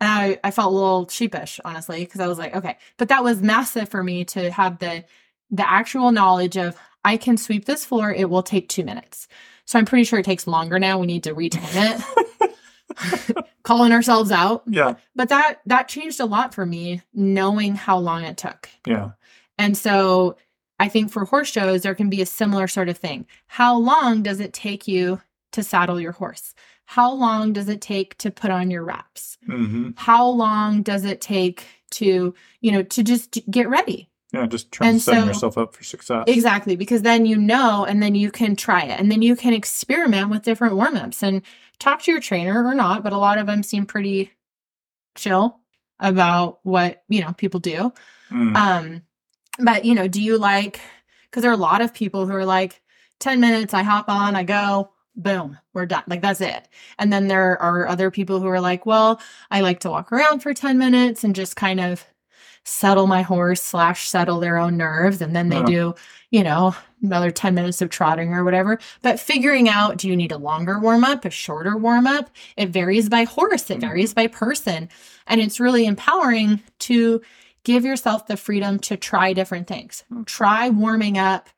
[0.00, 2.76] And I, I felt a little sheepish, honestly, because I was like, okay.
[2.96, 5.04] But that was massive for me to have the
[5.50, 9.28] the actual knowledge of I can sweep this floor, it will take two minutes.
[9.64, 10.98] So I'm pretty sure it takes longer now.
[10.98, 12.00] We need to retime
[12.40, 13.44] it.
[13.62, 14.62] Calling ourselves out.
[14.66, 14.94] Yeah.
[15.14, 18.68] But that that changed a lot for me, knowing how long it took.
[18.86, 19.10] Yeah.
[19.58, 20.36] And so
[20.80, 23.26] I think for horse shows, there can be a similar sort of thing.
[23.46, 25.20] How long does it take you
[25.52, 26.54] to saddle your horse?
[26.86, 29.36] How long does it take to put on your wraps?
[29.44, 34.08] hmm How long does it take to, you know, to just get ready?
[34.32, 34.46] Yeah.
[34.46, 36.24] Just trying And to setting so- yourself up for success.
[36.26, 39.52] Exactly, because then you know, and then you can try it, and then you can
[39.54, 41.42] experiment with different warm ups and
[41.78, 43.02] talk to your trainer or not.
[43.02, 44.32] But a lot of them seem pretty
[45.16, 45.58] chill
[45.98, 47.92] about what you know people do.
[48.30, 48.56] Mm.
[48.56, 49.02] Um,
[49.58, 50.80] but you know, do you like?
[51.24, 52.82] Because there are a lot of people who are like,
[53.18, 56.04] ten minutes, I hop on, I go, boom, we're done.
[56.06, 56.68] Like that's it.
[56.98, 59.20] And then there are other people who are like, well,
[59.50, 62.04] I like to walk around for ten minutes and just kind of
[62.68, 65.64] settle my horse slash settle their own nerves and then they Yeah.
[65.66, 65.94] do
[66.30, 68.78] you know another 10 minutes of trotting or whatever.
[69.02, 72.68] But figuring out do you need a longer warm up a shorter warm up it
[72.68, 73.80] varies by horse it Mhm.
[73.80, 74.88] varies by person
[75.26, 77.22] and it's really empowering to
[77.64, 80.04] give yourself the freedom to try different things.
[80.26, 81.48] Try warming up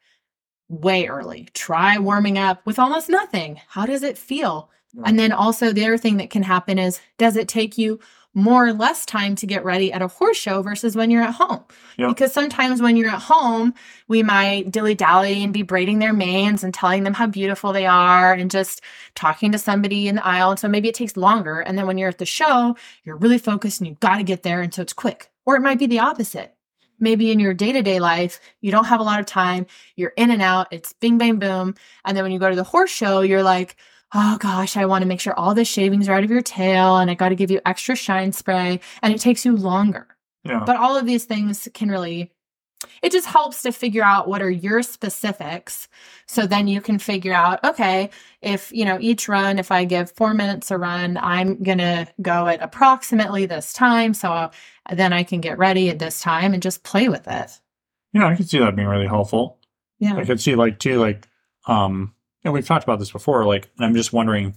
[0.68, 1.48] way early.
[1.54, 3.60] Try warming up with almost nothing.
[3.68, 4.70] How does it feel?
[5.04, 8.00] And then also the other thing that can happen is does it take you
[8.34, 11.34] more or less time to get ready at a horse show versus when you're at
[11.34, 11.64] home?
[11.96, 12.08] Yeah.
[12.08, 13.74] Because sometimes when you're at home,
[14.08, 17.86] we might dilly dally and be braiding their manes and telling them how beautiful they
[17.86, 18.80] are and just
[19.14, 20.50] talking to somebody in the aisle.
[20.50, 21.60] And so maybe it takes longer.
[21.60, 24.42] And then when you're at the show, you're really focused and you've got to get
[24.42, 24.60] there.
[24.60, 25.30] And so it's quick.
[25.44, 26.54] Or it might be the opposite.
[27.02, 29.66] Maybe in your day to day life, you don't have a lot of time.
[29.96, 30.68] You're in and out.
[30.70, 31.74] It's bing, bang, boom.
[32.04, 33.76] And then when you go to the horse show, you're like,
[34.14, 36.98] oh gosh, I want to make sure all the shavings are out of your tail
[36.98, 38.80] and I got to give you extra shine spray.
[39.02, 40.06] And it takes you longer.
[40.44, 40.62] yeah.
[40.66, 42.32] But all of these things can really,
[43.02, 45.86] it just helps to figure out what are your specifics.
[46.26, 50.10] So then you can figure out, okay, if, you know, each run, if I give
[50.10, 54.14] four minutes a run, I'm going to go at approximately this time.
[54.14, 54.50] So
[54.90, 57.60] then I can get ready at this time and just play with it.
[58.12, 58.26] yeah.
[58.26, 59.58] I can see that being really helpful.
[59.98, 60.16] Yeah.
[60.16, 61.28] I could see like too, like,
[61.66, 62.14] um,
[62.44, 63.44] and we've talked about this before.
[63.46, 64.54] Like, I'm just wondering,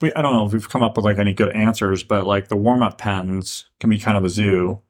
[0.00, 2.48] we, I don't know if we've come up with like any good answers, but like
[2.48, 4.80] the warm up pens can be kind of a zoo.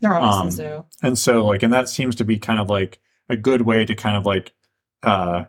[0.00, 0.46] They're awesome.
[0.46, 2.98] um, so And so like, and that seems to be kind of like
[3.28, 4.52] a good way to kind of like,
[5.02, 5.44] uh,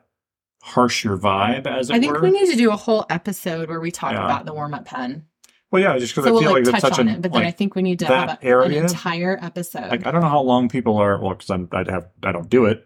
[0.61, 2.21] harsh your vibe as it I think were.
[2.21, 4.25] we need to do a whole episode where we talk Yeah.
[4.25, 5.25] about the warm up pen.
[5.71, 7.15] well, yeah, just because So I we'll feel like, like, that's touch such on an,
[7.15, 9.89] it, but then I think we need to have a, area, an entire episode.
[9.89, 12.65] like, I don't know how long people are, well, cause I'd have, I don't do
[12.65, 12.85] it.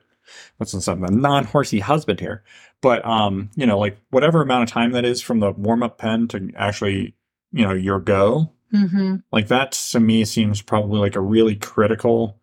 [0.63, 2.43] Since I'm a non-horsey husband here,
[2.81, 6.27] but, um, you know, like whatever amount of time that is from the warm-up pen
[6.29, 7.15] to actually,
[7.51, 12.39] you know, your go, hmm Like that to me seems probably like a really critical.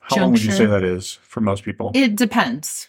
[0.00, 1.90] How long would you say that is for most people?
[1.94, 2.88] It depends.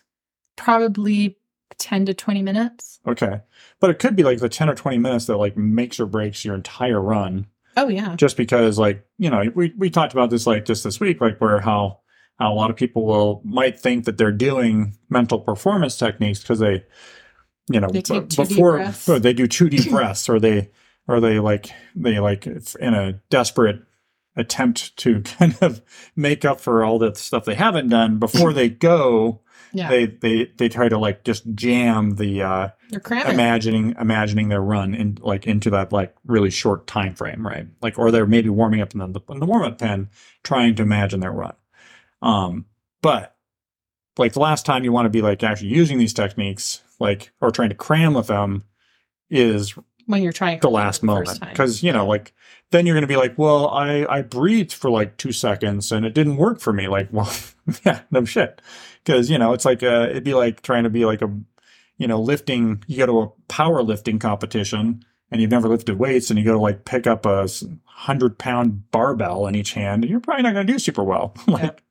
[0.56, 1.38] Probably
[1.78, 3.00] 10 to 20 minutes.
[3.08, 3.42] okay.
[3.80, 6.46] But it could be like the 10 or 20 minutes that like makes or breaks
[6.46, 7.48] your entire run
[7.78, 8.16] Oh, yeah.
[8.16, 11.40] just because like, you know, we, we talked about this like just this week, like
[11.40, 12.01] where how
[12.50, 16.84] a lot of people will might think that they're doing mental performance techniques because they,
[17.70, 19.06] you know, They b- before breaths.
[19.06, 20.72] they do two deep breaths or they,
[21.08, 23.82] or they like, they like in a desperate
[24.36, 25.82] attempt to kind of
[26.16, 29.42] make up for all the stuff they haven't done before they go
[29.74, 29.89] Yeah.
[29.89, 32.70] they they they try to like just jam the uh
[33.34, 38.00] imagining imagining their run in like into that like really short time frame right like
[38.00, 40.10] or they're maybe warming up in the, in the warm-up pen
[40.44, 41.54] trying to imagine their run
[42.22, 42.66] um
[43.02, 43.36] but
[44.18, 47.52] like the last time you want to be like actually using these techniques like or
[47.52, 48.64] trying to cram with them
[49.30, 51.40] is when you're trying the last moment.
[51.40, 52.34] because you know like
[52.72, 56.06] then you're going to be like well i i breathed for like two seconds and
[56.06, 56.88] it didn't work for me.
[56.88, 57.32] Like well
[57.86, 58.62] yeah no shit.
[59.04, 61.34] Because you know it's like uh it'd be like trying to be like a
[61.98, 66.38] you know lifting you go to a powerlifting competition and you've never lifted weights and
[66.38, 67.48] you go to like pick up a
[67.86, 71.34] hundred pound barbell in each hand and you're probably not going to do super well.
[71.48, 71.84] Like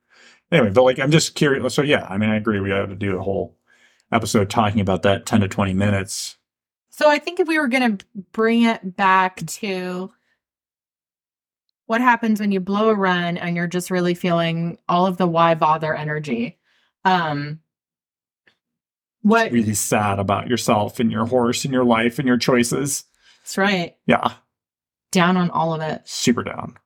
[0.51, 2.95] anyway but like i'm just curious so yeah i mean i agree we have to
[2.95, 3.55] do a whole
[4.11, 6.37] episode talking about that 10 to 20 minutes
[6.89, 10.11] So I think if we were going to bring it back to
[11.85, 15.25] what happens when you blow a run and you're just really feeling all of the
[15.27, 16.59] why bother energy.
[17.05, 17.59] Um
[19.21, 23.05] what really sad about yourself and your horse and your life and your choices.
[23.43, 23.95] that's right.
[24.05, 24.33] Yeah,
[25.11, 26.01] Down on all of it.
[26.05, 26.77] super down.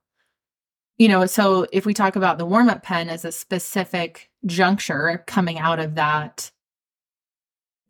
[0.98, 5.58] You know, so if we talk about the warm-up pen as a specific juncture coming
[5.58, 6.50] out of that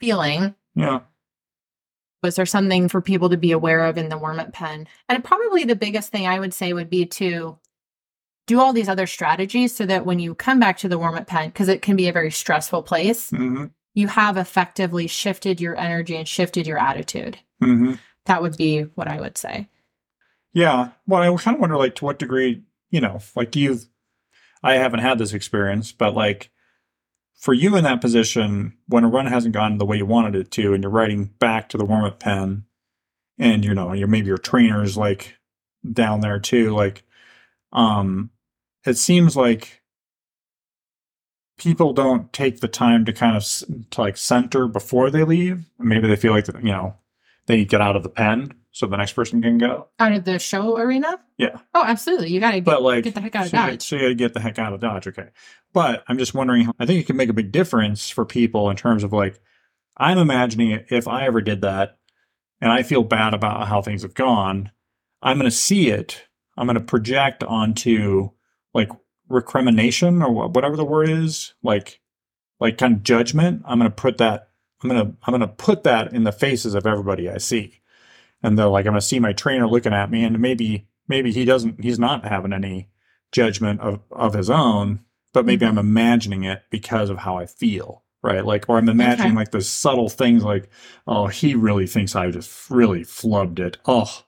[0.01, 0.55] feeling.
[0.75, 1.01] Yeah.
[2.23, 4.89] Was there something for people to be aware of in the warm up pen?
[5.09, 7.59] And probably the biggest thing I would say would be to
[8.47, 11.27] do all these other strategies so that when you come back to the warm up
[11.27, 15.75] pen, because it can be a very stressful place, hmm you have effectively shifted your
[15.75, 17.39] energy and shifted your attitude.
[17.63, 17.95] hmm
[18.27, 19.71] That would be what I would say.
[20.53, 20.91] Yeah.
[21.07, 22.63] Well, I kind of wonder, like, to what degree,
[22.97, 23.85] you know, like you've,
[24.63, 26.49] I haven't had this experience, but like
[27.39, 30.51] for you in that position, when a run hasn't gone the way you wanted it
[30.53, 32.65] to, and you're writing back to the warm up pen,
[33.39, 35.37] and you know, you're maybe your trainer's like
[35.93, 37.03] down there too, like,
[37.71, 38.31] um,
[38.87, 39.83] it seems like
[41.59, 43.45] people don't take the time to kind of
[43.91, 45.67] to like center before they leave.
[45.79, 46.97] Maybe they feel like, you know,
[47.45, 49.89] they get out of the pen so the next person can go.
[49.99, 51.19] Out of the show arena?
[51.39, 51.57] Yeah.
[51.73, 52.29] Oh, absolutely.
[52.29, 53.83] You got to But get, like, get the heck out of so, you- Dodge.
[53.83, 55.07] so you got to get the heck out of Dodge.
[55.09, 55.29] Okay.
[55.73, 58.77] But I'm just wondering, I think it can make a big difference for people in
[58.77, 59.41] terms of like,
[59.97, 61.97] I'm imagining if I ever did that
[62.61, 64.71] and I feel bad about how things have gone,
[65.23, 66.27] I'm going to see it.
[66.59, 68.29] I'm going to project onto
[68.75, 68.91] like
[69.31, 72.01] recrimination or whatever the word is, like,
[72.61, 73.63] like kind of judgment.
[73.65, 74.51] I'm going to put that,
[74.83, 77.81] I'm going to, I'm going to put that in the faces of everybody I see.
[78.43, 81.33] And they're like, I'm going to see my trainer looking at me and maybe, maybe
[81.33, 82.91] he doesn't, he's not having any
[83.33, 85.01] judgment of, of his own,
[85.33, 85.79] but maybe mm-hmm.
[85.79, 88.03] I'm imagining it because of how I feel.
[88.23, 88.45] Right.
[88.45, 89.37] Like, or I'm imagining Okay.
[89.37, 90.69] like the subtle things like,
[91.07, 93.79] oh, he really thinks I just really flubbed it.
[93.87, 94.25] Oh,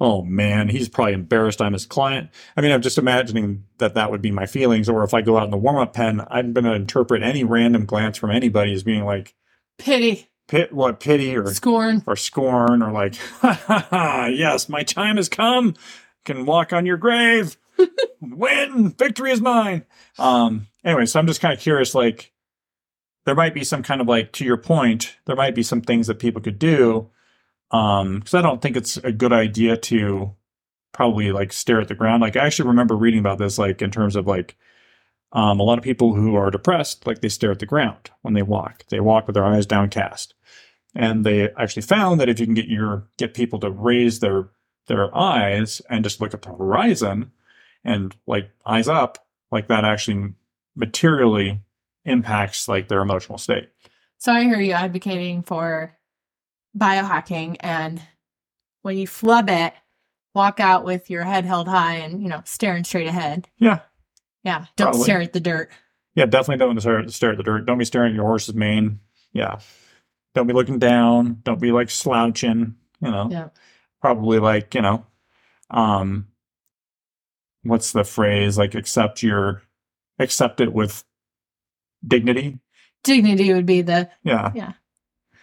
[0.00, 2.30] oh man, he's probably embarrassed I'm his client.
[2.56, 4.88] I mean, I'm just imagining that that would be my feelings.
[4.88, 7.44] Or if I go out in the warm up pen, I'm going to interpret any
[7.44, 9.34] random glance from anybody as being like,
[9.78, 12.02] Pity, pit, what pity or scorn.
[12.06, 15.74] or scorn or like, ha ha ha, yes, my time has come.
[16.24, 17.56] Can walk on your grave.
[18.20, 18.90] Win.
[18.90, 19.86] Victory is mine.
[20.18, 22.32] Um, anyway, so I'm just kind of curious, like,
[23.24, 26.08] there might be some kind of like, to your point, there might be some things
[26.08, 27.08] that people could do.
[27.70, 30.34] Um, because I don't think it's a good idea to
[30.92, 32.20] probably like stare at the ground.
[32.20, 34.56] Like, I actually remember reading about this, like, in terms of like,
[35.32, 38.34] um, a lot of people who are depressed, like, they stare at the ground when
[38.34, 38.84] they walk.
[38.88, 40.34] They walk with their eyes downcast
[40.94, 44.48] and they actually found that if you can get your get people to raise their
[44.86, 47.30] their eyes and just look at the horizon
[47.84, 50.32] and like eyes up like that actually
[50.74, 51.60] materially
[52.04, 53.68] impacts like their emotional state
[54.18, 55.96] So I hear you advocating for
[56.76, 58.02] biohacking and
[58.82, 59.74] when you flub it,
[60.34, 63.48] walk out with your head held high and, you know, staring straight ahead.
[63.58, 63.80] yeah
[64.44, 64.66] Yeah.
[64.76, 65.02] Don't Probably.
[65.02, 65.70] stare at the dirt.
[66.14, 69.00] yeah definitely don't stare, stare at the dirt don't be staring at your horse's mane
[69.32, 69.58] yeah
[70.34, 73.48] don't be looking down don't be like slouching you know Yeah.
[74.00, 75.06] probably like you know
[75.70, 76.26] um
[77.62, 79.62] what's the phrase like accept your
[80.18, 81.04] accept it with
[82.06, 82.58] dignity
[83.02, 84.72] Dignity would be the yeah Yeah.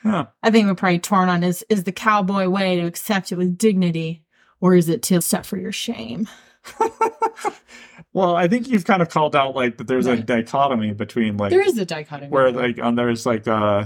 [0.04, 3.38] yeah I think we're probably torn on is is the cowboy way to accept it
[3.38, 4.24] with dignity
[4.60, 6.28] or is it to suffer your shame?
[8.13, 11.49] Well i think you've kind of called out like that there's a dichotomy between like
[11.49, 12.30] there is a dichotomy.
[12.30, 13.86] where like um, there's like uh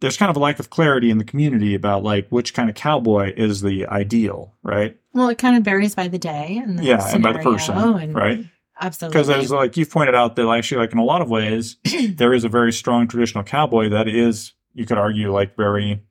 [0.00, 2.76] there's kind of a lack of clarity in the community about like which kind of
[2.76, 6.84] cowboy is the ideal right well, it kind of varies by the day and the
[6.84, 8.44] yeah and by the person and right
[8.78, 9.12] Absolutely.
[9.14, 11.76] because there's like you've pointed out that actually like in a lot of ways
[12.10, 16.02] there is a very strong traditional cowboy that is you could argue like very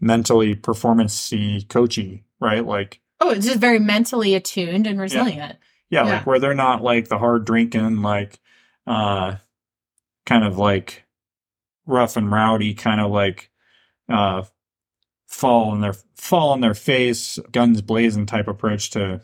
[0.00, 5.58] mentally performancey coachy right like oh, it's just very mentally attuned and resilient.
[5.90, 6.12] yeah, Yeah.
[6.16, 8.38] like where they're not like the hard drinking like
[8.86, 9.36] uh
[10.26, 11.04] kind of like
[11.86, 13.50] rough and rowdy kind of like
[14.08, 14.42] uh
[15.28, 19.20] fall in their fall on their face guns blazing type approach to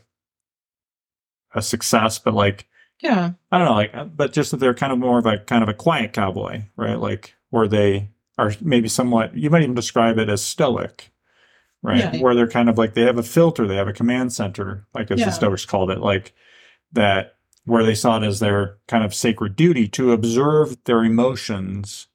[1.54, 2.66] a success but like
[3.00, 3.32] Yeah.
[3.50, 5.62] I don't know, like, uh, but just that they're kind of more of a kind
[5.62, 6.98] of a quiet cowboy, right?
[6.98, 11.11] Like, where they are maybe somewhat, you might even describe it as stoic,
[11.82, 12.14] right?
[12.14, 12.20] Yeah.
[12.20, 15.10] Where they're kind of like, they have a filter, they have a command center, like
[15.10, 15.26] as Yeah.
[15.26, 16.32] the Stoics called it, like
[16.92, 22.06] that, where they saw it as their kind of sacred duty to observe their emotions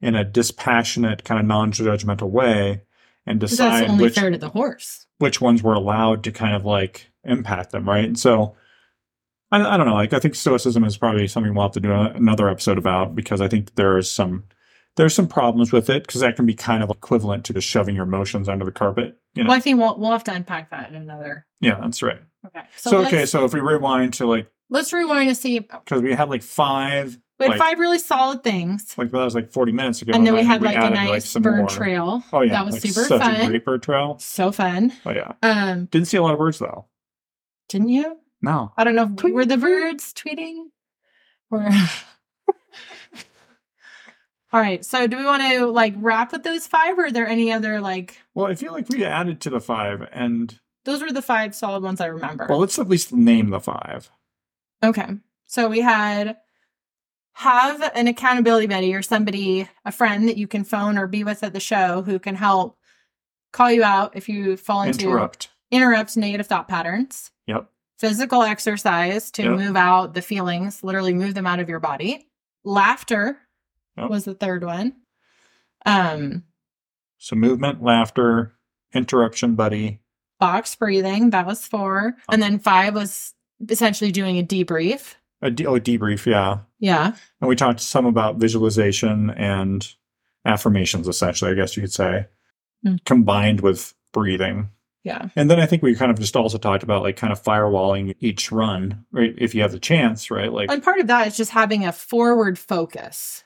[0.00, 2.82] in a dispassionate, kind of non judgmental way
[3.26, 5.06] and decide that's only which fair to the horse.
[5.18, 8.04] which ones were allowed to kind of like impact them, right?
[8.04, 8.54] And so
[9.50, 9.94] I, I don't know.
[9.94, 13.40] Like I think stoicism is probably something we'll have to do another episode about because
[13.40, 14.44] I think there is some
[14.96, 17.94] there's some problems with it because that can be kind of equivalent to just shoving
[17.96, 19.18] your emotions under the carpet.
[19.34, 19.48] You know?
[19.48, 21.46] Well, I think we'll we'll have to unpack that in another.
[21.60, 22.20] yeah, that's right.
[22.46, 22.60] Okay.
[22.76, 25.58] So, let's, okay, so if we rewind to like let's rewind to see.
[25.60, 29.34] because we had like five, We had like, five really solid things, like that was
[29.34, 31.58] like forty minutes ago, and then we had think like a added, nice some bird
[31.60, 31.68] more.
[31.68, 32.22] trail.
[32.32, 33.40] Oh yeah, that was like super such fun.
[33.40, 34.18] a great bird trail.
[34.20, 34.92] So fun.
[35.06, 36.86] Oh yeah, Um, didn't see a lot of birds though.
[37.68, 38.18] didn't you?
[38.42, 39.08] No, I don't know.
[39.16, 40.66] Tweet, were the birds tweeting?
[41.50, 41.66] Or
[44.54, 44.84] All right.
[44.84, 47.80] So do we want to like wrap with those five or are there any other
[47.80, 51.54] like Well, I feel like we added to the five, and those were the five
[51.56, 52.46] solid ones I remember.
[52.48, 54.10] well, let's at least name the five.
[54.82, 55.08] Okay.
[55.46, 56.36] So we had
[57.32, 61.42] have an accountability buddy or somebody, a friend that you can phone or be with
[61.42, 62.78] at the show who can help
[63.52, 65.48] call you out if you fall into Interrupt.
[65.72, 67.32] interrupt negative thought patterns.
[67.48, 67.68] Yep.
[67.98, 69.58] Physical exercise to Yep.
[69.58, 72.28] move out the feelings, literally move them out of your body.
[72.62, 73.38] Laughter
[73.96, 74.10] Yep.
[74.10, 74.94] was the third one.
[75.86, 76.44] Um,
[77.18, 78.54] So movement, laughter,
[78.92, 80.00] interruption, buddy.
[80.40, 82.16] box breathing, that was four.
[82.30, 83.32] And then five was
[83.70, 85.14] essentially doing a debrief.
[85.40, 86.58] A de- oh, debrief, yeah.
[86.80, 87.12] Yeah.
[87.40, 89.86] And we talked some about visualization and
[90.44, 92.26] affirmations, essentially, I guess you could say,
[92.84, 93.02] Mm.
[93.06, 94.68] combined with breathing.
[95.04, 95.28] Yeah.
[95.36, 98.14] And then I think we kind of just also talked about like kind of firewalling
[98.20, 99.34] each run, right?
[99.38, 100.52] If you have the chance, right?
[100.52, 103.44] Like, And part of that is just having a forward focus.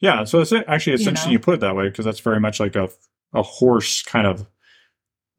[0.00, 0.24] Yeah.
[0.24, 1.32] So it's actually it's You interesting know?
[1.32, 2.88] you put it that way because that's very much like a
[3.32, 4.46] a horse kind of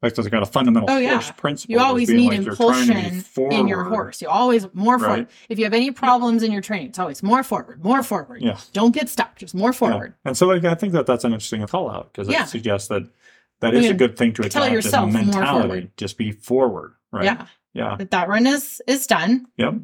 [0.02, 1.12] like there's kind of fundamental Oh, yeah.
[1.12, 1.72] horse principle.
[1.74, 4.20] You always need like you're trying to be impulsion in your horse.
[4.20, 5.14] You always more forward.
[5.18, 5.30] Right.
[5.48, 8.42] If you have any problems in your training, it's always more forward, more forward.
[8.42, 8.58] Yeah.
[8.72, 9.36] Don't get stuck.
[9.36, 9.72] Just more Yeah.
[9.72, 10.14] forward.
[10.24, 12.42] And so like I think that that's an interesting call out because Yeah.
[12.44, 13.02] it suggests that
[13.60, 15.90] that is a good thing to tell yourself mentality.
[15.96, 17.24] Just be forward, right?
[17.24, 17.46] Yeah.
[17.74, 17.94] Yeah.
[17.96, 19.46] That that run is is done.
[19.56, 19.74] Yep.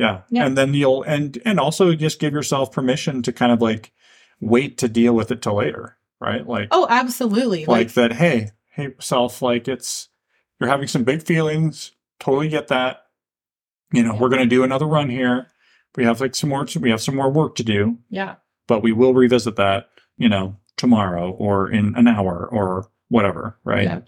[0.00, 0.22] Yeah.
[0.30, 0.46] Yeah.
[0.46, 3.92] And then you'll and and also just give yourself permission to kind of like
[4.40, 6.46] wait to deal with it till later, right?
[6.46, 7.66] Like Oh, absolutely.
[7.66, 10.08] like, Like, that, hey, hey self, like it's
[10.58, 11.92] you're having some big feelings.
[12.18, 13.02] Totally get that.
[13.92, 15.48] You know, we're gonna do another run here.
[15.96, 18.36] We have like some more we have some more work to do, yeah.
[18.68, 23.84] but we will revisit that, you know, tomorrow or in an hour or whatever, right?
[23.84, 24.00] Yeah.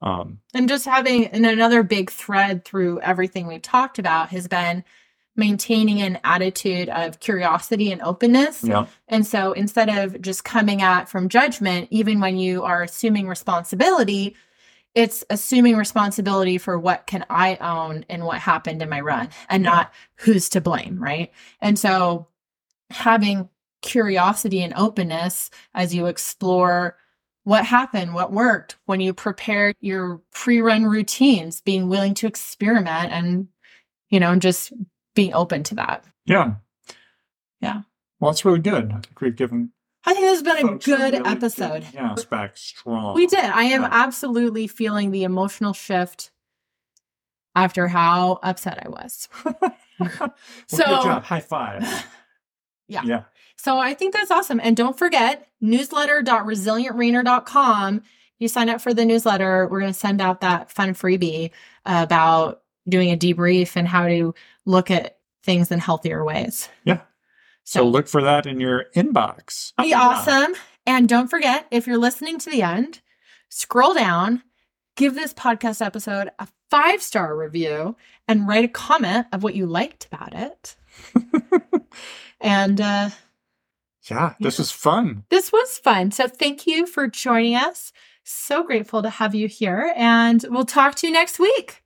[0.00, 4.84] Um And just having and another big thread through everything we've talked about has been
[5.38, 8.64] maintaining an attitude of curiosity and openness.
[8.64, 8.86] yeah.
[9.08, 14.36] And so instead of just coming at from judgment, even when you are assuming responsibility,
[14.94, 19.64] it's assuming responsibility for what can I own and what happened in my run and
[19.64, 19.70] Yeah.
[19.70, 21.30] not who's to blame, right?
[21.60, 22.26] And so
[22.90, 23.48] having
[23.80, 26.96] curiosity and openness as you explore
[27.44, 33.48] what happened, what worked when you prepare your pre-run routines, being willing to experiment and
[34.10, 34.72] you know, just
[35.18, 36.04] being open to that.
[36.26, 36.54] Yeah.
[37.60, 37.82] Yeah.
[38.20, 38.90] Well, it's really good.
[38.92, 39.72] I think we've given
[40.06, 41.84] I think this has been a good really episode.
[41.92, 43.14] yeah, it's back strong.
[43.16, 43.44] We did.
[43.44, 43.88] I am Yeah.
[43.90, 46.30] absolutely feeling the emotional shift
[47.56, 49.28] after how upset I was.
[50.00, 50.32] Well,
[50.68, 51.24] So- good job.
[51.24, 51.82] high five.
[52.90, 53.02] Yeah.
[53.04, 53.22] Yeah.
[53.56, 54.60] So I think that's awesome.
[54.62, 58.02] And don't forget newsletter.resilientreiner.com.
[58.38, 61.50] You sign up for the newsletter, we're going to send out that fun freebie
[61.84, 64.34] about doing a debrief and how to
[64.64, 66.68] look at things in healthier ways.
[66.84, 67.00] Yeah.
[67.64, 69.72] So look for that in your inbox.
[69.78, 70.54] be awesome.
[70.86, 73.02] And don't forget, if you're listening to the end,
[73.50, 74.42] scroll down,
[74.96, 77.94] give this podcast episode a five star review,
[78.26, 80.76] and write a comment of what you liked about it.
[82.40, 83.10] and uh,
[84.10, 85.24] Yeah, this was fun.
[85.28, 86.10] this was fun.
[86.10, 87.92] So thank you for joining us.
[88.24, 89.92] So grateful to have you here.
[89.96, 91.82] And we'll talk to you next week.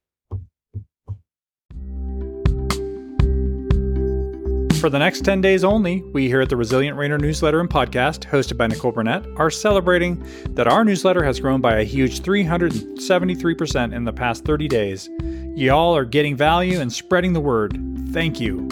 [4.82, 8.28] For the next 10 days only, we here at the Resilient Reiner newsletter and podcast,
[8.28, 10.20] hosted by Nicole Burnett, are celebrating
[10.54, 15.08] that our newsletter has grown by a huge 373% in the past 30 days.
[15.54, 17.78] Y'all are getting value and spreading the word.
[18.10, 18.68] Thank you.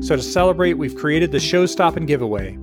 [0.00, 2.54] So, to celebrate, we've created the Show Stoppin' Giveaway,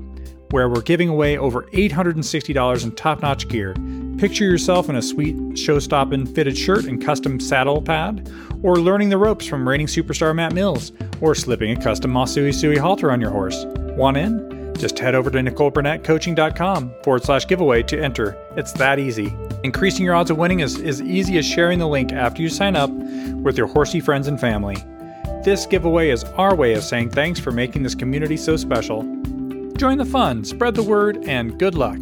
[0.51, 3.75] where we're giving away over $860 in top notch gear.
[4.17, 8.31] Picture yourself in a sweet show stopping fitted shirt and custom saddle pad,
[8.63, 10.91] or learning the ropes from reigning superstar Matt Mills,
[11.21, 13.65] or slipping a custom Masuisui halter on your horse.
[13.65, 14.73] Want in?
[14.77, 18.37] Just head over to NicoleBurnettCoaching.com forward slash giveaway to enter.
[18.55, 19.33] It's that easy.
[19.63, 22.75] Increasing your odds of winning is as easy as sharing the link after you sign
[22.75, 24.77] up with your horsey friends and family.
[25.43, 29.01] This giveaway is our way of saying thanks for making this community so special.
[29.77, 31.97] Join the fun, spread the word, and good luck.